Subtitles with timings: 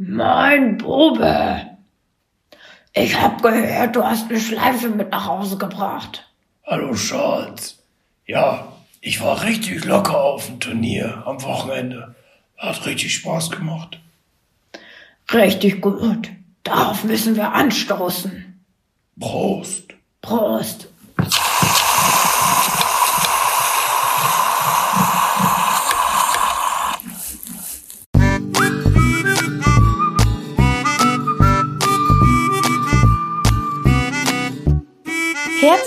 [0.00, 1.66] Mein Bube,
[2.92, 6.24] ich hab gehört, du hast eine Schleife mit nach Hause gebracht.
[6.64, 7.82] Hallo Schatz.
[8.24, 12.14] Ja, ich war richtig locker auf dem Turnier am Wochenende.
[12.56, 13.98] Hat richtig Spaß gemacht.
[15.32, 16.30] Richtig gut.
[16.62, 18.62] Darauf müssen wir anstoßen.
[19.18, 19.94] Prost.
[20.22, 20.86] Prost.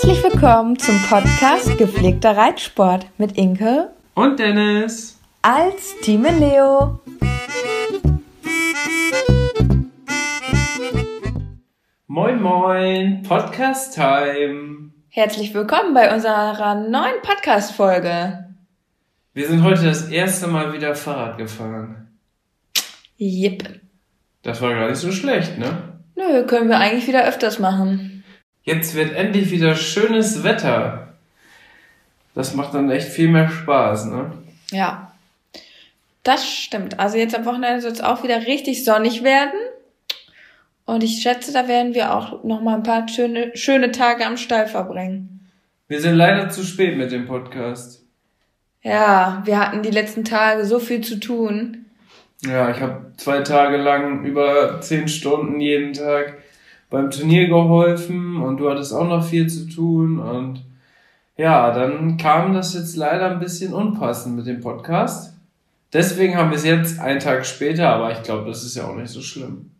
[0.04, 6.98] Herzlich willkommen zum Podcast Gepflegter Reitsport mit Inke und Dennis als Team Leo.
[12.08, 14.90] Moin Moin, Podcast Time.
[15.08, 18.44] Herzlich willkommen bei unserer neuen Podcast Folge.
[19.34, 22.18] Wir sind heute das erste Mal wieder Fahrrad gefahren.
[23.18, 23.80] Jip.
[24.42, 26.00] Das war gar nicht so schlecht, ne?
[26.16, 28.11] Nö, können wir eigentlich wieder öfters machen.
[28.64, 31.14] Jetzt wird endlich wieder schönes Wetter.
[32.34, 34.32] Das macht dann echt viel mehr Spaß, ne?
[34.70, 35.12] Ja.
[36.22, 37.00] Das stimmt.
[37.00, 39.58] Also jetzt am Wochenende soll es auch wieder richtig sonnig werden.
[40.84, 44.36] Und ich schätze, da werden wir auch noch mal ein paar schöne, schöne Tage am
[44.36, 45.50] Stall verbringen.
[45.88, 48.02] Wir sind leider zu spät mit dem Podcast.
[48.82, 51.86] Ja, wir hatten die letzten Tage so viel zu tun.
[52.44, 56.41] Ja, ich habe zwei Tage lang über zehn Stunden jeden Tag
[56.92, 60.62] beim Turnier geholfen und du hattest auch noch viel zu tun und
[61.38, 65.34] ja, dann kam das jetzt leider ein bisschen unpassend mit dem Podcast.
[65.94, 68.94] Deswegen haben wir es jetzt einen Tag später, aber ich glaube, das ist ja auch
[68.94, 69.70] nicht so schlimm.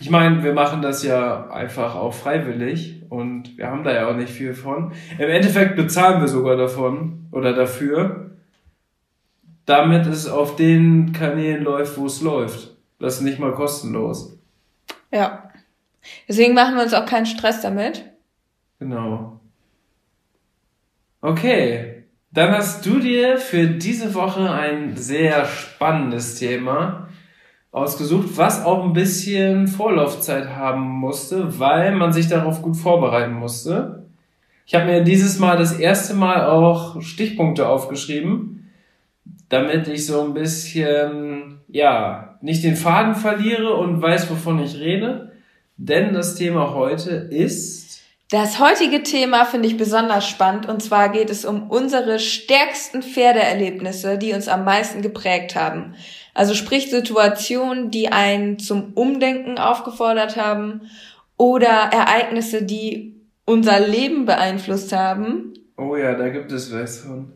[0.00, 4.16] Ich meine, wir machen das ja einfach auch freiwillig und wir haben da ja auch
[4.16, 4.92] nicht viel von.
[5.18, 8.32] Im Endeffekt bezahlen wir sogar davon oder dafür,
[9.64, 12.76] damit es auf den Kanälen läuft, wo es läuft.
[12.98, 14.38] Das ist nicht mal kostenlos.
[15.10, 15.50] Ja.
[16.28, 18.04] Deswegen machen wir uns auch keinen Stress damit.
[18.78, 19.40] Genau.
[21.20, 27.08] Okay, dann hast du dir für diese Woche ein sehr spannendes Thema
[27.70, 34.06] ausgesucht, was auch ein bisschen Vorlaufzeit haben musste, weil man sich darauf gut vorbereiten musste.
[34.66, 38.72] Ich habe mir dieses Mal das erste Mal auch Stichpunkte aufgeschrieben,
[39.48, 45.32] damit ich so ein bisschen, ja, nicht den Faden verliere und weiß, wovon ich rede.
[45.76, 48.00] Denn das Thema heute ist.
[48.30, 54.18] Das heutige Thema finde ich besonders spannend und zwar geht es um unsere stärksten Pferdeerlebnisse,
[54.18, 55.94] die uns am meisten geprägt haben.
[56.32, 60.90] Also sprich Situationen, die einen zum Umdenken aufgefordert haben
[61.36, 65.52] oder Ereignisse, die unser Leben beeinflusst haben.
[65.76, 67.32] Oh ja, da gibt es was von.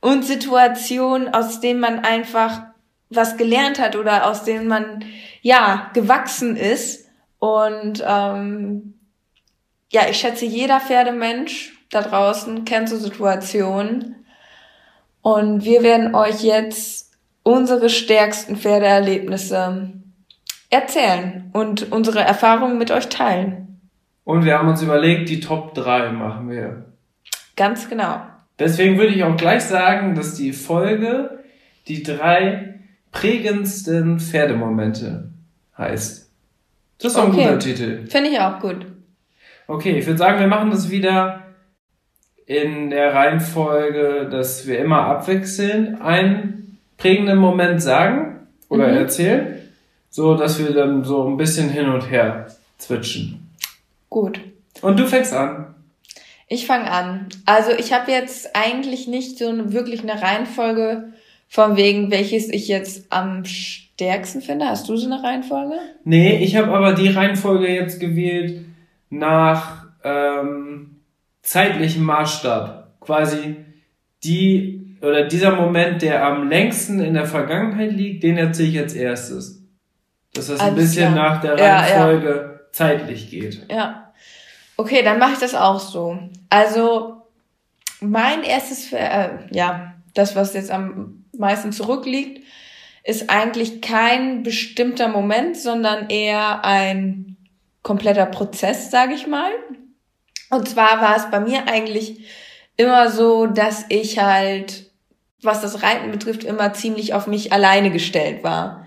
[0.00, 2.62] Und Situationen, aus denen man einfach
[3.10, 5.04] was gelernt hat oder aus denen man
[5.42, 7.05] ja gewachsen ist
[7.46, 8.94] und ähm,
[9.92, 14.26] ja, ich schätze, jeder Pferdemensch da draußen kennt so Situationen.
[15.22, 19.92] Und wir werden euch jetzt unsere stärksten Pferdeerlebnisse
[20.70, 23.80] erzählen und unsere Erfahrungen mit euch teilen.
[24.24, 26.86] Und wir haben uns überlegt, die Top 3 machen wir.
[27.54, 28.22] Ganz genau.
[28.58, 31.44] Deswegen würde ich auch gleich sagen, dass die Folge
[31.86, 32.80] die drei
[33.12, 35.30] prägendsten Pferdemomente
[35.78, 36.25] heißt.
[36.98, 37.42] Das ist auch okay.
[37.42, 38.06] ein guter Titel.
[38.06, 38.86] Finde ich auch gut.
[39.68, 41.42] Okay, ich würde sagen, wir machen das wieder
[42.46, 48.96] in der Reihenfolge, dass wir immer abwechselnd einen prägenden Moment sagen oder mhm.
[48.96, 49.60] erzählen,
[50.08, 52.46] so dass wir dann so ein bisschen hin und her
[52.78, 53.50] zwitschen.
[54.08, 54.40] Gut.
[54.82, 55.74] Und du fängst an.
[56.48, 57.28] Ich fange an.
[57.44, 61.12] Also ich habe jetzt eigentlich nicht so wirklich eine Reihenfolge
[61.48, 64.66] von wegen, welches ich jetzt am stärksten finde.
[64.66, 65.74] Hast du so eine Reihenfolge?
[66.04, 68.64] Nee, ich habe aber die Reihenfolge jetzt gewählt
[69.10, 71.00] nach ähm,
[71.42, 73.00] zeitlichem Maßstab.
[73.00, 73.56] Quasi
[74.24, 78.94] die oder dieser Moment, der am längsten in der Vergangenheit liegt, den erzähle ich als
[78.94, 79.62] erstes.
[80.34, 81.32] Dass das Alles ein bisschen klar.
[81.32, 82.60] nach der Reihenfolge ja, ja.
[82.72, 83.66] zeitlich geht.
[83.70, 84.12] Ja.
[84.76, 86.18] Okay, dann mache ich das auch so.
[86.50, 87.22] Also
[88.00, 92.44] mein erstes, äh, ja, das, was jetzt am meisten zurückliegt,
[93.04, 97.36] ist eigentlich kein bestimmter Moment, sondern eher ein
[97.82, 99.50] kompletter Prozess, sage ich mal.
[100.50, 102.26] Und zwar war es bei mir eigentlich
[102.76, 104.90] immer so, dass ich halt,
[105.42, 108.86] was das Reiten betrifft, immer ziemlich auf mich alleine gestellt war.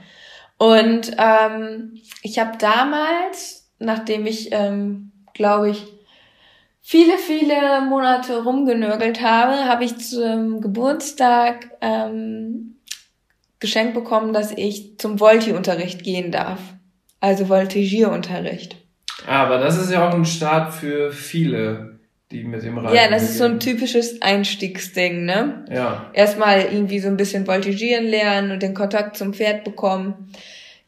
[0.57, 5.85] Und ähm, ich habe damals, nachdem ich, ähm, glaube ich,
[6.81, 12.75] viele, viele Monate rumgenörgelt habe, habe ich zum Geburtstag ähm,
[13.59, 16.59] geschenkt bekommen, dass ich zum Volti-Unterricht gehen darf.
[17.19, 18.77] Also Voltigierunterricht.
[19.27, 21.99] Aber das ist ja auch ein Start für viele,
[22.31, 25.65] die mit dem Reiten Ja, das ist so ein typisches Einstiegsding, ne?
[25.69, 26.09] Ja.
[26.13, 30.31] Erstmal irgendwie so ein bisschen Voltigieren lernen und den Kontakt zum Pferd bekommen.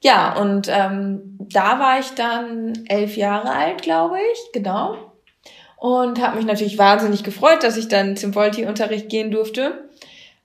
[0.02, 5.11] Ja, und ähm, da war ich dann elf Jahre alt, glaube ich, genau.
[5.82, 9.90] Und habe mich natürlich wahnsinnig gefreut, dass ich dann zum Volti-Unterricht gehen durfte.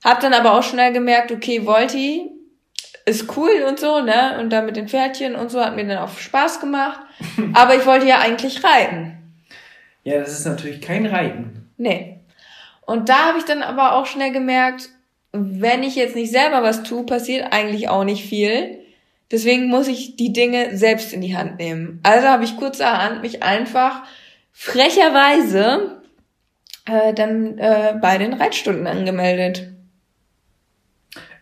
[0.03, 2.31] Hab dann aber auch schnell gemerkt, okay, Volti
[3.05, 4.39] ist cool und so, ne?
[4.39, 7.01] Und dann mit den Pferdchen und so hat mir dann auch Spaß gemacht.
[7.53, 9.15] Aber ich wollte ja eigentlich reiten.
[10.03, 11.69] Ja, das ist natürlich kein Reiten.
[11.77, 12.17] Nee.
[12.87, 14.89] Und da habe ich dann aber auch schnell gemerkt,
[15.33, 18.79] wenn ich jetzt nicht selber was tue, passiert eigentlich auch nicht viel.
[19.29, 21.99] Deswegen muss ich die Dinge selbst in die Hand nehmen.
[22.01, 24.01] Also habe ich kurzerhand mich einfach
[24.57, 26.01] frecherweise
[26.85, 29.69] äh, dann äh, bei den Reitstunden angemeldet.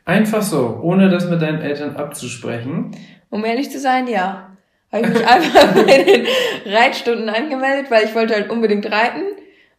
[0.03, 2.91] Einfach so, ohne das mit deinen Eltern abzusprechen.
[3.29, 4.51] Um ehrlich zu sein, ja.
[4.91, 6.27] Habe ich mich einfach bei den
[6.65, 9.23] Reitstunden angemeldet, weil ich wollte halt unbedingt reiten.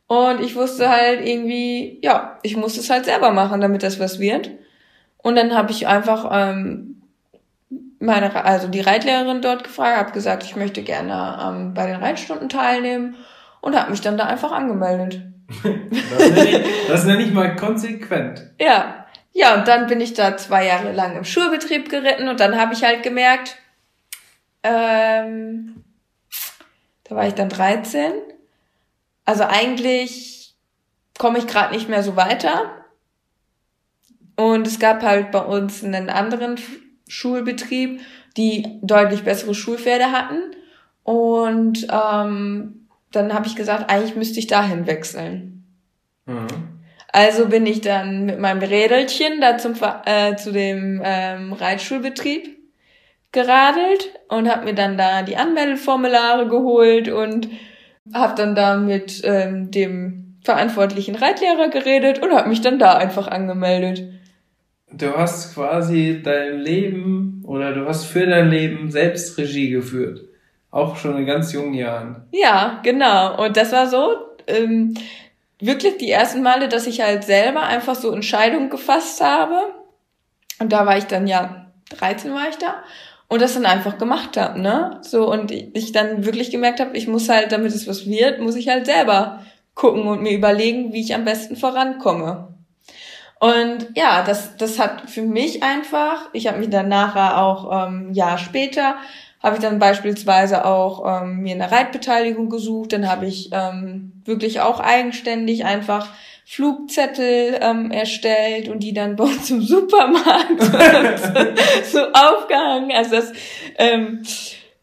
[0.06, 4.18] Und ich wusste halt irgendwie, ja, ich muss es halt selber machen, damit das was
[4.18, 4.50] wird.
[5.18, 6.95] Und dann habe ich einfach ähm,
[8.06, 12.48] meine, also die Reitlehrerin dort gefragt, habe gesagt, ich möchte gerne ähm, bei den Reitstunden
[12.48, 13.16] teilnehmen
[13.60, 15.22] und habe mich dann da einfach angemeldet.
[15.62, 18.50] Das nenne ich, das nenne ich mal konsequent.
[18.58, 22.58] Ja, ja, und dann bin ich da zwei Jahre lang im Schulbetrieb geritten und dann
[22.58, 23.56] habe ich halt gemerkt,
[24.62, 25.84] ähm,
[27.04, 28.12] da war ich dann 13.
[29.24, 30.54] Also eigentlich
[31.18, 32.70] komme ich gerade nicht mehr so weiter.
[34.36, 36.58] Und es gab halt bei uns einen anderen
[37.08, 38.00] Schulbetrieb,
[38.36, 40.38] die deutlich bessere Schulpferde hatten.
[41.02, 45.64] Und ähm, dann habe ich gesagt, eigentlich müsste ich dahin wechseln.
[46.26, 46.46] Mhm.
[47.12, 49.74] Also bin ich dann mit meinem Rädelchen da zum
[50.04, 52.56] äh, zu dem ähm, Reitschulbetrieb
[53.32, 57.48] geradelt und habe mir dann da die Anmeldeformulare geholt und
[58.12, 63.28] habe dann da mit ähm, dem verantwortlichen Reitlehrer geredet und habe mich dann da einfach
[63.28, 64.02] angemeldet.
[64.96, 70.22] Du hast quasi dein Leben oder du hast für dein Leben selbst Regie geführt.
[70.70, 72.26] Auch schon in ganz jungen Jahren.
[72.32, 73.44] Ja, genau.
[73.44, 74.16] Und das war so
[74.46, 74.94] ähm,
[75.60, 79.56] wirklich die ersten Male, dass ich halt selber einfach so Entscheidungen gefasst habe.
[80.60, 82.82] Und da war ich dann ja 13 war ich da
[83.28, 85.00] und das dann einfach gemacht habe, ne?
[85.02, 88.56] So und ich dann wirklich gemerkt habe, ich muss halt, damit es was wird, muss
[88.56, 89.44] ich halt selber
[89.74, 92.55] gucken und mir überlegen, wie ich am besten vorankomme.
[93.38, 98.12] Und ja, das das hat für mich einfach, ich habe mich dann nachher auch ähm,
[98.12, 98.96] Jahr später
[99.42, 104.60] habe ich dann beispielsweise auch ähm, mir eine Reitbeteiligung gesucht, dann habe ich ähm, wirklich
[104.60, 106.08] auch eigenständig einfach
[106.44, 110.62] Flugzettel ähm, erstellt und die dann bei uns im Supermarkt
[111.92, 112.92] so aufgehangen.
[112.92, 113.32] Also das
[113.78, 114.22] ähm,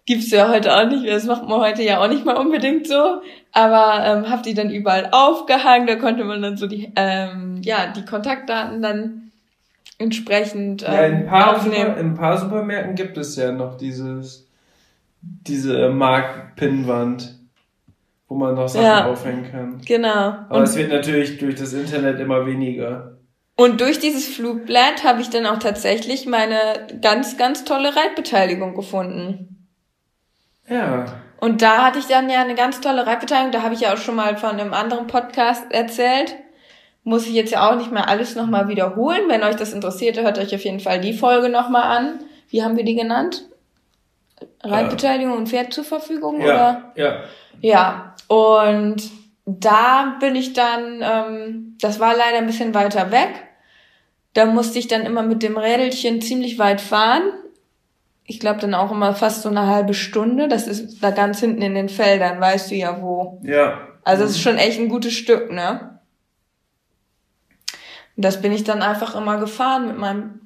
[0.05, 1.13] gibt's ja heute auch nicht mehr.
[1.13, 3.21] Das macht man heute ja auch nicht mal unbedingt so.
[3.51, 5.87] Aber ähm, hab die dann überall aufgehangen.
[5.87, 9.31] Da konnte man dann so die ähm, ja die Kontaktdaten dann
[9.97, 11.87] entsprechend ähm, Ja, in ein, paar aufnehmen.
[11.87, 14.47] Super, in ein paar Supermärkten gibt es ja noch dieses,
[15.21, 17.35] diese Mark-Pinnwand,
[18.27, 19.05] wo man noch Sachen Ja.
[19.05, 19.81] aufhängen kann.
[19.85, 20.09] Genau.
[20.09, 23.17] Aber Und es wird natürlich durch das Internet immer weniger.
[23.55, 26.57] Und durch dieses Flugblatt habe ich dann auch tatsächlich meine
[27.01, 29.52] ganz, ganz tolle Reitbeteiligung gefunden.
[30.67, 31.05] Ja.
[31.39, 33.51] Und da hatte ich dann ja eine ganz tolle Reitbeteiligung.
[33.51, 36.35] Da habe ich ja auch schon mal von einem anderen Podcast erzählt.
[37.03, 39.23] Muss ich jetzt ja auch nicht mehr alles nochmal wiederholen.
[39.27, 42.19] Wenn euch das interessiert, hört euch auf jeden Fall die Folge nochmal an.
[42.49, 43.45] Wie haben wir die genannt?
[44.63, 46.93] Reitbeteiligung und Pferd zur Verfügung, oder?
[46.95, 47.23] Ja, ja.
[47.61, 49.03] Ja, und
[49.45, 53.29] da bin ich dann, ähm, das war leider ein bisschen weiter weg.
[54.33, 57.23] Da musste ich dann immer mit dem Rädelchen ziemlich weit fahren.
[58.25, 60.47] Ich glaube dann auch immer fast so eine halbe Stunde.
[60.47, 63.41] Das ist da ganz hinten in den Feldern, weißt du ja wo.
[63.43, 63.87] Ja.
[64.03, 65.99] Also es ist schon echt ein gutes Stück, ne?
[68.15, 70.41] Und das bin ich dann einfach immer gefahren mit meinem,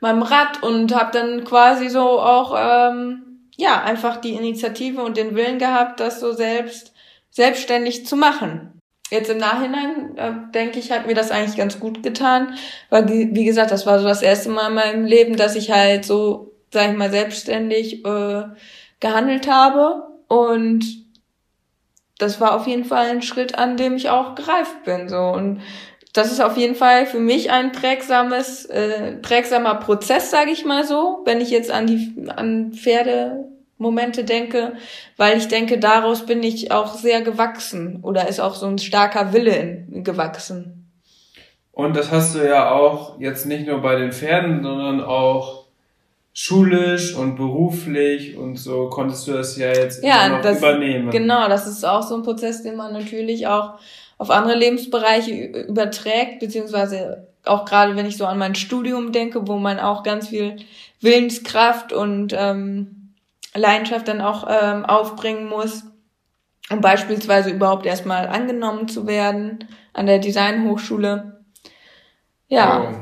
[0.00, 5.34] meinem Rad und habe dann quasi so auch, ähm, ja, einfach die Initiative und den
[5.34, 6.94] Willen gehabt, das so selbst,
[7.30, 8.80] selbstständig zu machen.
[9.10, 12.54] jetzt im Nachhinein äh, denke ich, hat mir das eigentlich ganz gut getan,
[12.88, 16.04] weil wie gesagt, das war so das erste Mal in meinem Leben, dass ich halt
[16.04, 18.44] so, sag ich mal, selbstständig äh,
[19.00, 20.84] gehandelt habe und
[22.18, 25.60] das war auf jeden Fall ein Schritt, an dem ich auch gereift bin so und
[26.12, 30.84] das ist auf jeden Fall für mich ein prägsames, äh, prägsamer Prozess, sage ich mal
[30.84, 34.72] so, wenn ich jetzt an die an Pferdemomente denke,
[35.16, 39.32] weil ich denke, daraus bin ich auch sehr gewachsen oder ist auch so ein starker
[39.32, 40.88] Wille in, gewachsen.
[41.72, 45.59] Und das hast du ja auch jetzt nicht nur bei den Pferden, sondern auch
[46.40, 51.10] schulisch und beruflich und so konntest du das ja jetzt ja, noch das, übernehmen.
[51.10, 53.74] Genau, das ist auch so ein Prozess, den man natürlich auch
[54.16, 55.34] auf andere Lebensbereiche
[55.68, 60.28] überträgt, beziehungsweise auch gerade wenn ich so an mein Studium denke, wo man auch ganz
[60.28, 60.56] viel
[61.02, 63.12] Willenskraft und ähm,
[63.54, 65.84] Leidenschaft dann auch ähm, aufbringen muss,
[66.70, 71.44] um beispielsweise überhaupt erstmal angenommen zu werden an der Designhochschule.
[72.48, 72.80] Ja.
[72.80, 72.94] Oh,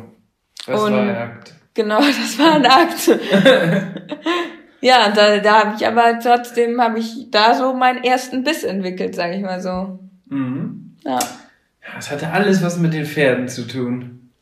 [0.67, 1.58] das und war Akt.
[1.79, 3.07] Genau, das war ein Akt.
[4.81, 9.15] ja, da, da habe ich aber trotzdem habe ich da so meinen ersten Biss entwickelt,
[9.15, 10.01] sage ich mal so.
[10.27, 10.97] Mhm.
[11.05, 11.21] Ja.
[11.21, 14.33] Ja, es hatte alles was mit den Pferden zu tun.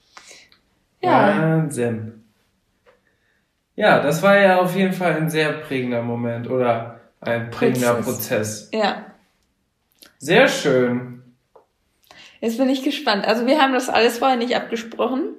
[1.02, 1.42] Ja.
[1.42, 2.24] Wahnsinn.
[3.74, 8.70] Ja, das war ja auf jeden Fall ein sehr prägender Moment oder ein prägender Prozess.
[8.70, 8.70] Prozess.
[8.72, 9.04] Ja.
[10.16, 11.22] Sehr schön.
[12.40, 13.26] Jetzt bin ich gespannt.
[13.26, 15.34] Also wir haben das alles vorher nicht abgesprochen.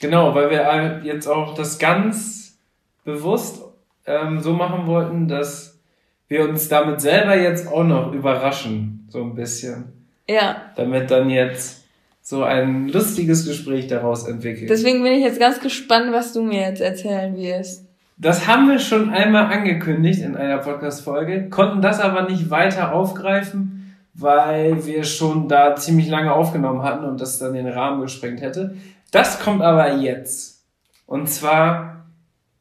[0.00, 2.58] Genau, weil wir jetzt auch das ganz
[3.04, 3.62] bewusst
[4.06, 5.78] ähm, so machen wollten, dass
[6.28, 9.92] wir uns damit selber jetzt auch noch überraschen, so ein bisschen.
[10.28, 10.62] Ja.
[10.76, 11.84] Damit dann jetzt
[12.20, 14.68] so ein lustiges Gespräch daraus entwickelt.
[14.68, 17.86] Deswegen bin ich jetzt ganz gespannt, was du mir jetzt erzählen wirst.
[18.18, 23.96] Das haben wir schon einmal angekündigt in einer Podcast-Folge, konnten das aber nicht weiter aufgreifen,
[24.12, 28.74] weil wir schon da ziemlich lange aufgenommen hatten und das dann den Rahmen gesprengt hätte.
[29.10, 30.66] Das kommt aber jetzt.
[31.06, 32.06] Und zwar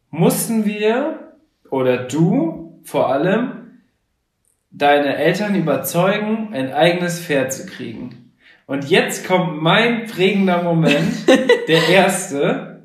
[0.09, 1.33] mussten wir,
[1.69, 3.81] oder du vor allem,
[4.71, 8.33] deine Eltern überzeugen, ein eigenes Pferd zu kriegen.
[8.65, 11.27] Und jetzt kommt mein prägender Moment,
[11.67, 12.83] der erste,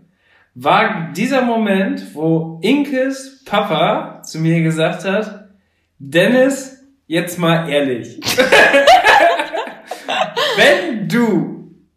[0.54, 5.48] war dieser Moment, wo Inkes Papa zu mir gesagt hat,
[5.98, 8.20] Dennis, jetzt mal ehrlich.
[10.56, 11.51] wenn du,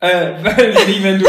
[0.05, 0.33] äh,
[1.03, 1.25] wenn du,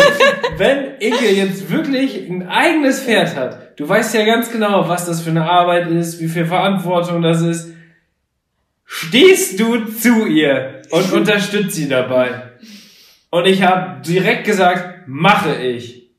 [0.56, 5.22] wenn Inke jetzt wirklich ein eigenes Pferd hat, du weißt ja ganz genau, was das
[5.22, 7.72] für eine Arbeit ist, wie viel Verantwortung das ist,
[8.84, 12.52] stehst du zu ihr und unterstützt sie dabei.
[13.30, 16.10] Und ich habe direkt gesagt, mache ich.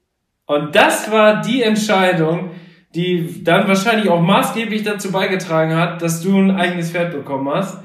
[0.45, 2.51] Und das war die Entscheidung,
[2.95, 7.79] die dann wahrscheinlich auch maßgeblich dazu beigetragen hat, dass du ein eigenes Pferd bekommen hast.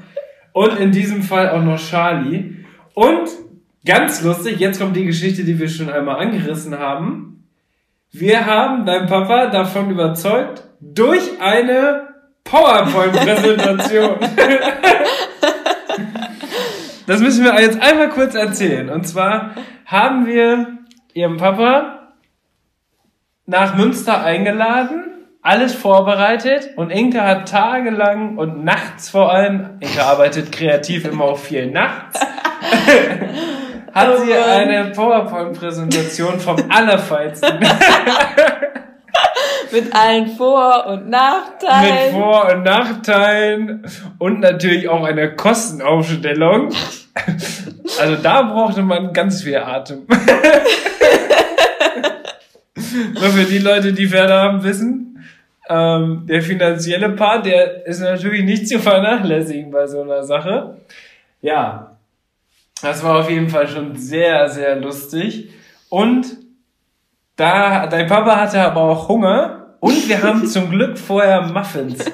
[0.53, 2.63] Und in diesem Fall auch noch Charlie.
[2.93, 3.29] Und
[3.85, 7.47] ganz lustig, jetzt kommt die Geschichte, die wir schon einmal angerissen haben.
[8.11, 12.09] Wir haben dein Papa davon überzeugt, durch eine
[12.43, 14.17] PowerPoint-Präsentation.
[17.07, 18.89] das müssen wir jetzt einmal kurz erzählen.
[18.89, 20.77] Und zwar haben wir
[21.13, 22.09] ihren Papa
[23.45, 25.05] nach Münster eingeladen,
[25.41, 31.37] alles vorbereitet und Inke hat tagelang und nachts vor allem, Inke arbeitet kreativ immer auch
[31.37, 32.19] viel nachts,
[33.93, 37.59] hat oh sie eine PowerPoint-Präsentation vom Allerfeinsten
[39.71, 42.05] mit allen Vor- und Nachteilen.
[42.05, 43.85] Mit Vor- und Nachteilen
[44.17, 46.69] und natürlich auch einer Kostenaufstellung.
[47.99, 50.07] Also da brauchte man ganz viel Atem.
[53.13, 55.23] Nur für die Leute, die Pferde haben, wissen,
[55.69, 60.77] ähm, der finanzielle Part, der ist natürlich nicht zu vernachlässigen bei so einer Sache.
[61.41, 61.92] Ja,
[62.83, 65.49] das war auf jeden Fall schon sehr, sehr lustig.
[65.89, 66.25] Und
[67.35, 72.05] da, dein Papa hatte aber auch Hunger und wir haben zum Glück vorher Muffins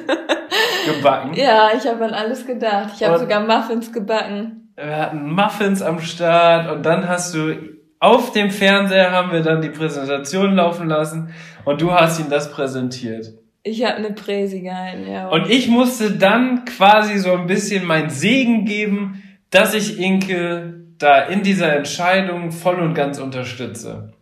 [0.85, 1.33] gebacken.
[1.33, 2.91] Ja, ich habe an alles gedacht.
[2.95, 4.73] Ich habe sogar Muffins gebacken.
[4.75, 7.55] Wir hatten Muffins am Start und dann hast du
[7.99, 11.33] auf dem Fernseher haben wir dann die Präsentation laufen lassen
[11.65, 13.33] und du hast ihm das präsentiert.
[13.63, 15.27] Ich habe eine Präsi gehalten, ja.
[15.27, 21.21] Und ich musste dann quasi so ein bisschen mein Segen geben, dass ich Inke da
[21.23, 24.13] in dieser Entscheidung voll und ganz unterstütze.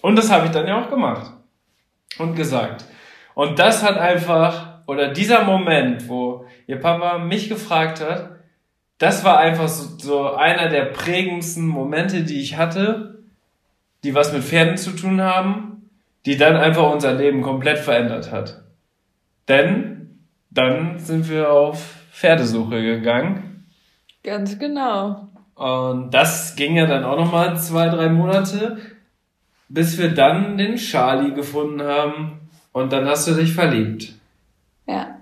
[0.00, 1.32] Und das habe ich dann ja auch gemacht
[2.18, 2.84] und gesagt.
[3.34, 8.36] Und das hat einfach, oder dieser Moment, wo ihr Papa mich gefragt hat,
[8.98, 13.22] das war einfach so, so einer der prägendsten Momente, die ich hatte,
[14.04, 15.90] die was mit Pferden zu tun haben,
[16.26, 18.62] die dann einfach unser Leben komplett verändert hat.
[19.48, 20.20] Denn
[20.50, 23.51] dann sind wir auf Pferdesuche gegangen.
[24.24, 25.28] Ganz genau.
[25.54, 28.78] Und das ging ja dann auch nochmal zwei, drei Monate,
[29.68, 32.40] bis wir dann den Charlie gefunden haben.
[32.72, 34.12] Und dann hast du dich verliebt.
[34.86, 35.18] Ja.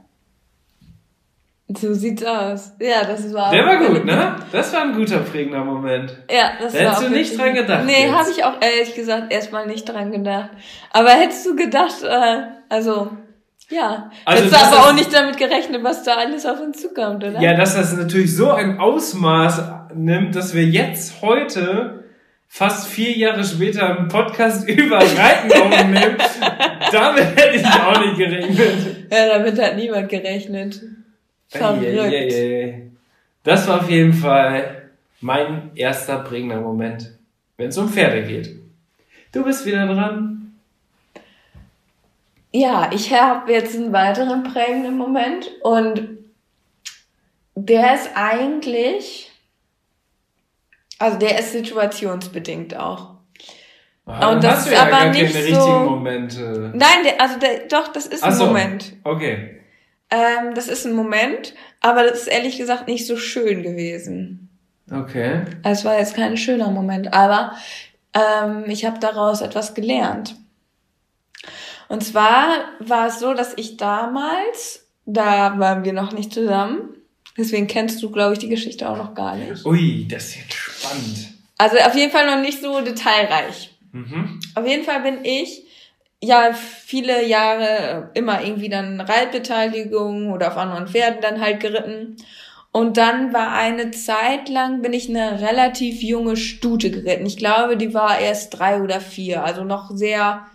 [1.69, 2.73] So sieht's aus.
[2.81, 3.53] Ja, das war.
[3.53, 4.37] Der war gut, ne?
[4.51, 6.17] Das war ein guter prägender Moment.
[6.31, 6.87] Ja, das Da war.
[6.87, 10.51] hättest du nicht dran gedacht Nee, habe ich auch ehrlich gesagt erstmal nicht dran gedacht.
[10.93, 13.13] Aber hättest du gedacht, äh, also,
[13.71, 14.11] ja.
[14.25, 17.41] Also das aber auch nicht damit gerechnet, was da alles auf uns zukommt, oder?
[17.41, 19.63] Ja, dass das natürlich so ein Ausmaß
[19.95, 22.05] nimmt, dass wir jetzt heute,
[22.49, 26.17] fast vier Jahre später, einen Podcast über Reiten aufnehmen.
[26.93, 29.11] Damit hätte ich auch nicht gerechnet.
[29.11, 30.83] Ja, damit hat niemand gerechnet.
[31.49, 31.85] Verrückt.
[31.85, 32.91] Eieieiei.
[33.45, 37.17] Das war auf jeden Fall mein erster prägender Moment,
[37.57, 38.57] wenn es um Pferde geht.
[39.33, 40.40] Du bist wieder dran.
[42.53, 46.19] Ja, ich habe jetzt einen weiteren prägenden Moment und
[47.55, 49.31] der ist eigentlich,
[50.99, 53.15] also der ist situationsbedingt auch.
[54.07, 56.73] Ah, Und das ist ja aber nicht so- Momente.
[56.75, 58.47] Nein, der, also der, doch, das ist ein Ach so.
[58.47, 58.95] Moment.
[59.05, 59.61] Okay.
[60.11, 64.49] Ähm, das ist ein Moment, aber das ist ehrlich gesagt nicht so schön gewesen.
[64.91, 65.43] Okay.
[65.63, 67.53] Es war jetzt kein schöner Moment, aber
[68.13, 70.35] ähm, ich habe daraus etwas gelernt.
[71.91, 72.47] Und zwar
[72.79, 76.95] war es so, dass ich damals, da waren wir noch nicht zusammen,
[77.37, 79.67] deswegen kennst du, glaube ich, die Geschichte auch noch gar nicht.
[79.67, 81.35] Ui, das ist jetzt spannend.
[81.59, 83.77] Also auf jeden Fall noch nicht so detailreich.
[83.91, 84.39] Mhm.
[84.55, 85.65] Auf jeden Fall bin ich
[86.23, 92.19] ja viele Jahre immer irgendwie dann Reitbeteiligung oder auf anderen Pferden dann halt geritten.
[92.71, 97.27] Und dann war eine Zeit lang bin ich eine relativ junge Stute geritten.
[97.27, 100.47] Ich glaube, die war erst drei oder vier, also noch sehr,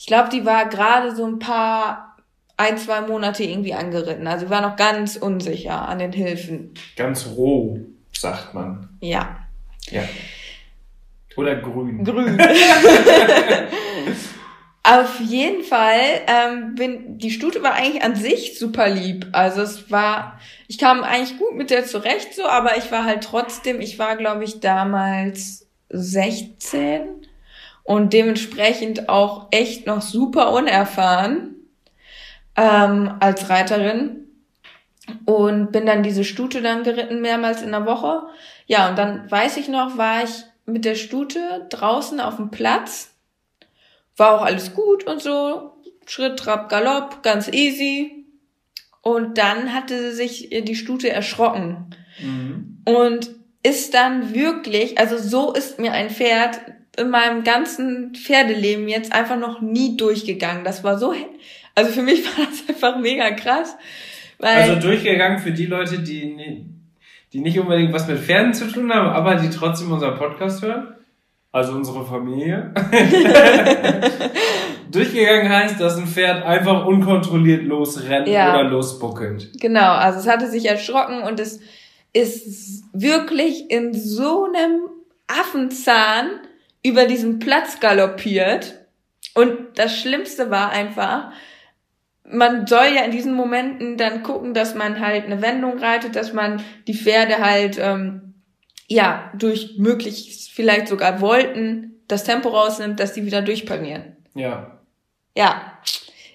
[0.00, 2.16] ich glaube, die war gerade so ein paar,
[2.56, 4.26] ein, zwei Monate irgendwie angeritten.
[4.26, 6.72] Also war noch ganz unsicher an den Hilfen.
[6.96, 7.78] Ganz roh,
[8.10, 8.88] sagt man.
[9.02, 9.36] Ja.
[9.90, 10.04] Ja.
[11.36, 12.02] Oder grün.
[12.02, 12.40] Grün.
[14.82, 19.26] Auf jeden Fall ähm, bin die Stute war eigentlich an sich super lieb.
[19.32, 23.22] Also es war, ich kam eigentlich gut mit der zurecht so, aber ich war halt
[23.22, 27.19] trotzdem, ich war glaube ich damals 16
[27.90, 31.56] und dementsprechend auch echt noch super unerfahren
[32.56, 34.28] ähm, als Reiterin
[35.24, 38.28] und bin dann diese Stute dann geritten mehrmals in der Woche.
[38.66, 40.30] Ja, und dann weiß ich noch, war ich
[40.66, 43.10] mit der Stute draußen auf dem Platz.
[44.16, 45.72] War auch alles gut und so.
[46.06, 48.24] Schritt, Trab, Galopp, ganz easy.
[49.02, 52.82] Und dann hatte sich die Stute erschrocken Mhm.
[52.84, 53.30] und
[53.64, 56.60] ist dann wirklich, also so ist mir ein Pferd
[56.96, 60.64] in meinem ganzen Pferdeleben jetzt einfach noch nie durchgegangen.
[60.64, 61.14] Das war so,
[61.74, 63.76] also für mich war das einfach mega krass.
[64.38, 66.64] Weil, Also durchgegangen für die Leute, die,
[67.32, 70.94] die nicht unbedingt was mit Pferden zu tun haben, aber die trotzdem unseren Podcast hören.
[71.52, 72.72] Also unsere Familie.
[74.90, 78.50] durchgegangen heißt, dass ein Pferd einfach unkontrolliert losrennt Ja.
[78.54, 79.50] oder losbuckelt.
[79.60, 81.60] Genau, also es hatte sich erschrocken und es
[82.12, 84.80] ist wirklich in so einem
[85.28, 86.26] Affenzahn
[86.82, 88.86] über diesen Platz galoppiert.
[89.34, 91.32] Und das Schlimmste war einfach,
[92.24, 96.32] man soll ja in diesen Momenten dann gucken, dass man halt eine Wendung reitet, dass
[96.32, 98.34] man die Pferde halt, ähm,
[98.88, 104.16] ja, durch möglichst vielleicht sogar Volten das Tempo rausnimmt, dass die wieder durchparieren.
[104.34, 104.80] Ja.
[105.36, 105.78] Ja,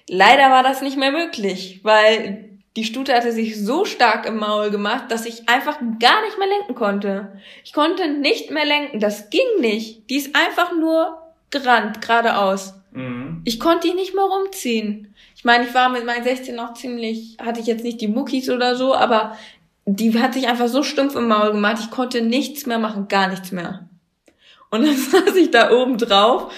[0.08, 4.70] leider war das nicht mehr möglich, weil die Stute hatte sich so stark im Maul
[4.70, 7.32] gemacht, dass ich einfach gar nicht mehr lenken konnte.
[7.64, 10.10] Ich konnte nicht mehr lenken, das ging nicht.
[10.10, 11.18] Die ist einfach nur
[11.50, 12.74] gerannt, geradeaus.
[12.92, 13.40] Mhm.
[13.44, 15.14] Ich konnte die nicht mehr rumziehen.
[15.34, 18.50] Ich meine, ich war mit meinen 16 noch ziemlich, hatte ich jetzt nicht die Muckis
[18.50, 19.36] oder so, aber
[19.86, 23.28] die hat sich einfach so stumpf im Maul gemacht, ich konnte nichts mehr machen, gar
[23.28, 23.88] nichts mehr.
[24.70, 26.52] Und dann saß ich da oben drauf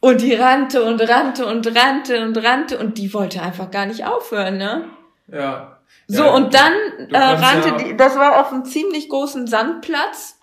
[0.00, 4.04] und die rannte und rannte und rannte und rannte und die wollte einfach gar nicht
[4.04, 4.84] aufhören, ne?
[5.32, 5.78] Ja.
[6.06, 6.72] So, ja, und dann
[7.10, 10.38] äh, rannte ja- die, das war auf einem ziemlich großen Sandplatz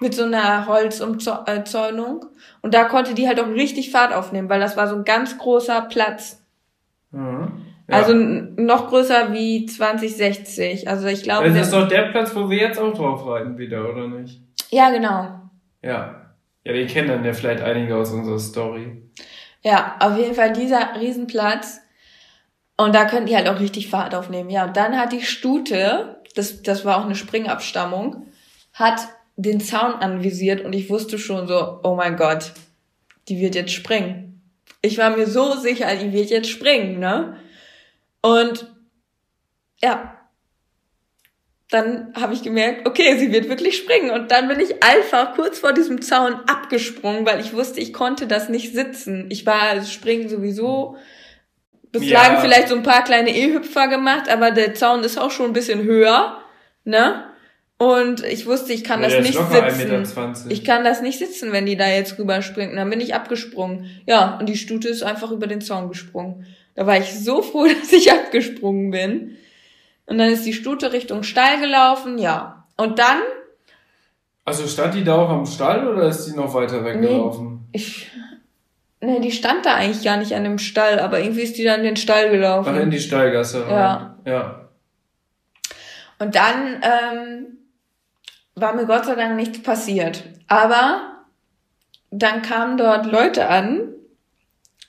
[0.00, 2.26] mit so einer Holzumzäunung.
[2.60, 5.38] Und da konnte die halt auch richtig Fahrt aufnehmen, weil das war so ein ganz
[5.38, 6.42] großer Platz.
[7.10, 7.66] Mhm.
[7.88, 7.96] Ja.
[7.96, 10.88] Also noch größer wie 2060.
[10.88, 13.88] Also ich glaube, das ist doch der Platz, wo wir jetzt auch drauf reiten wieder,
[13.88, 14.40] oder nicht?
[14.70, 15.28] ja genau.
[15.82, 16.18] Ja.
[16.64, 19.02] Ja, den kennen dann ja vielleicht einige aus unserer Story.
[19.62, 21.80] Ja, auf jeden Fall dieser Riesenplatz.
[22.76, 24.50] Und da könnten die halt auch richtig Fahrt aufnehmen.
[24.50, 28.26] Ja, und dann hat die Stute, das, das war auch eine Springabstammung,
[28.72, 29.00] hat
[29.36, 32.52] den Zaun anvisiert und ich wusste schon so, oh mein Gott,
[33.28, 34.40] die wird jetzt springen.
[34.80, 37.36] Ich war mir so sicher, die wird jetzt springen, ne?
[38.20, 38.66] Und
[39.82, 40.18] ja,
[41.72, 44.10] dann habe ich gemerkt, okay, sie wird wirklich springen.
[44.10, 48.26] Und dann bin ich einfach kurz vor diesem Zaun abgesprungen, weil ich wusste, ich konnte
[48.26, 49.26] das nicht sitzen.
[49.30, 50.96] Ich war also springen sowieso
[51.92, 52.40] bislang Ja.
[52.40, 55.82] vielleicht so ein paar kleine E-Hüpfer gemacht, aber der Zaun ist auch schon ein bisschen
[55.82, 56.38] höher,
[56.84, 57.24] ne?
[57.78, 59.52] Und ich wusste, ich kann Ja, das nicht sitzen.
[59.52, 60.50] 1,20 Meter.
[60.50, 62.70] Ich kann das nicht sitzen, wenn die da jetzt rüberspringt.
[62.70, 63.90] Und dann bin ich abgesprungen.
[64.06, 66.46] Ja, und die Stute ist einfach über den Zaun gesprungen.
[66.76, 69.36] Da war ich so froh, dass ich abgesprungen bin.
[70.06, 72.66] Und dann ist die Stute Richtung Stall gelaufen, ja.
[72.76, 73.18] Und dann,
[74.44, 77.66] Also stand die da auch am Stall oder ist die noch weiter weggelaufen?
[77.72, 78.08] ich,
[79.02, 81.80] ne, die stand da eigentlich gar nicht an dem Stall, aber irgendwie ist die dann
[81.80, 82.74] in den Stall gelaufen.
[82.74, 83.70] Ach, in die Stallgasse rein.
[83.70, 84.18] Ja.
[84.24, 84.68] Ja.
[86.18, 87.58] Und dann ähm,
[88.54, 90.22] war mir Gott sei Dank nichts passiert.
[90.46, 91.24] Aber
[92.10, 93.88] dann kamen dort Leute an,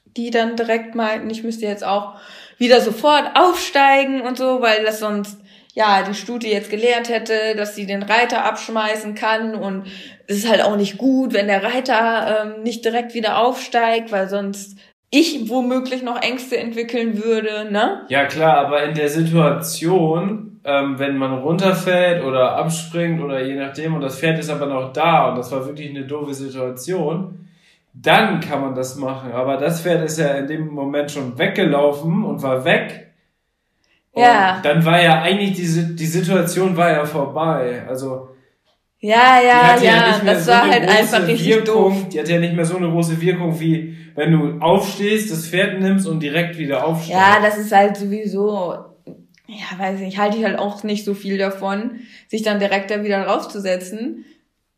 [0.05, 2.19] die dann direkt meinten, ich müsste jetzt auch
[2.57, 5.39] wieder sofort aufsteigen und so, weil das sonst
[5.73, 9.85] ja die Stute jetzt gelernt hätte, dass sie den Reiter abschmeißen kann und
[10.27, 14.29] es ist halt auch nicht gut, wenn der Reiter ähm, nicht direkt wieder aufsteigt, weil
[14.29, 14.77] sonst
[15.09, 18.01] ich womöglich noch Ängste entwickeln würde, ne?
[18.09, 23.95] Ja klar, aber in der Situation, ähm, wenn man runterfällt oder abspringt oder je nachdem
[23.95, 27.47] und das Pferd ist aber noch da und das war wirklich eine doofe Situation,
[27.93, 29.31] dann kann man das machen.
[29.33, 33.12] Aber das Pferd ist ja in dem Moment schon weggelaufen und war weg.
[34.15, 34.59] Ja.
[34.61, 37.83] Dann war ja eigentlich diese, die Situation war ja vorbei.
[37.87, 38.29] Also
[38.99, 41.65] Ja, die ja, ja, nicht mehr das so war eine halt große einfach richtig Wirkung.
[41.73, 42.09] doof.
[42.09, 45.79] Die hat ja nicht mehr so eine große Wirkung wie wenn du aufstehst, das Pferd
[45.79, 47.17] nimmst und direkt wieder aufstehst.
[47.17, 48.75] Ja, das ist halt sowieso,
[49.47, 53.03] ja, weiß nicht, halte ich halt auch nicht so viel davon, sich dann direkt da
[53.03, 54.25] wieder draufzusetzen.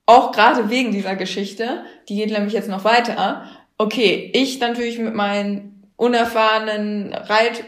[0.06, 3.44] Auch gerade wegen dieser Geschichte, die geht nämlich jetzt noch weiter.
[3.78, 7.66] Okay, ich natürlich mit meinen unerfahrenen Reit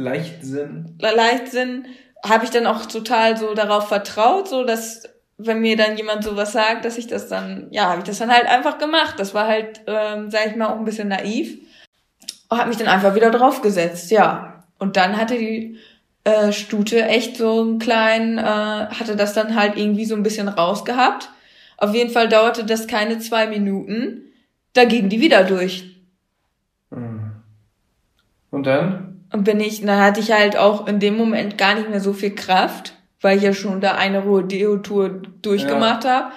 [0.00, 0.96] Leichtsinn.
[0.98, 1.86] Leichtsinn
[2.24, 5.02] habe ich dann auch total so darauf vertraut, so dass
[5.36, 8.30] wenn mir dann jemand sowas sagt, dass ich das dann, ja, habe ich das dann
[8.30, 9.14] halt einfach gemacht.
[9.18, 11.58] Das war halt, ähm, sag ich mal, auch ein bisschen naiv.
[12.48, 14.64] Und habe mich dann einfach wieder draufgesetzt, ja.
[14.78, 15.78] Und dann hatte die
[16.24, 20.48] äh, Stute echt so einen kleinen, äh, hatte das dann halt irgendwie so ein bisschen
[20.48, 21.30] rausgehabt.
[21.78, 24.24] Auf jeden Fall dauerte das keine zwei Minuten.
[24.74, 25.96] Da ging die wieder durch.
[26.90, 27.32] Mhm.
[28.50, 29.09] Und dann?
[29.32, 32.12] Und bin ich, dann hatte ich halt auch in dem Moment gar nicht mehr so
[32.12, 36.32] viel Kraft, weil ich ja schon da eine Rodeo-Tour durchgemacht habe.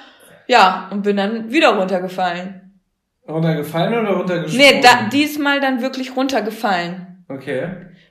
[0.48, 2.82] Ja, und bin dann wieder runtergefallen.
[3.28, 4.76] Runtergefallen oder runtergesprungen?
[4.76, 7.24] Nee, da, diesmal dann wirklich runtergefallen.
[7.30, 7.68] Okay.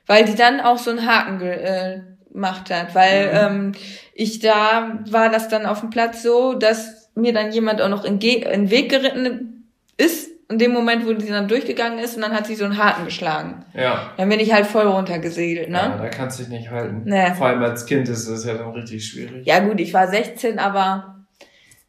[0.07, 2.01] Weil die dann auch so einen Haken äh,
[2.33, 2.93] gemacht hat.
[2.95, 3.71] Weil ähm,
[4.13, 8.03] ich da war das dann auf dem Platz so, dass mir dann jemand auch noch
[8.03, 12.15] in, Ge in den Weg geritten ist, in dem Moment, wo die dann durchgegangen ist,
[12.15, 13.65] und dann hat sie so einen Haken geschlagen.
[13.73, 14.11] Ja.
[14.17, 15.77] Dann bin ich halt voll runtergesegelt, ne?
[15.77, 17.01] Ja, da kannst du dich nicht halten.
[17.05, 17.33] Nee.
[17.33, 19.45] Vor allem als Kind ist das ja dann richtig schwierig.
[19.45, 21.25] Ja gut, ich war 16, aber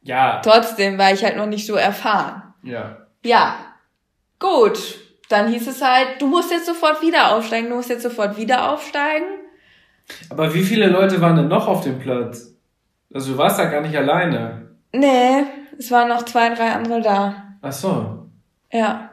[0.02, 0.40] Ja.
[0.44, 2.42] trotzdem war ich halt noch nicht so erfahren.
[2.62, 2.98] Ja.
[3.24, 3.56] Ja,
[4.38, 4.78] gut.
[5.28, 8.70] Dann hieß es halt, du musst jetzt sofort wieder aufsteigen, du musst jetzt sofort wieder
[8.70, 9.26] aufsteigen.
[10.28, 12.54] Aber wie viele Leute waren denn noch auf dem Platz?
[13.12, 14.68] Also du warst da gar nicht alleine.
[14.92, 15.44] Nee,
[15.78, 17.34] es waren noch zwei, drei andere da.
[17.62, 18.23] Ach so.
[18.74, 19.10] Ja.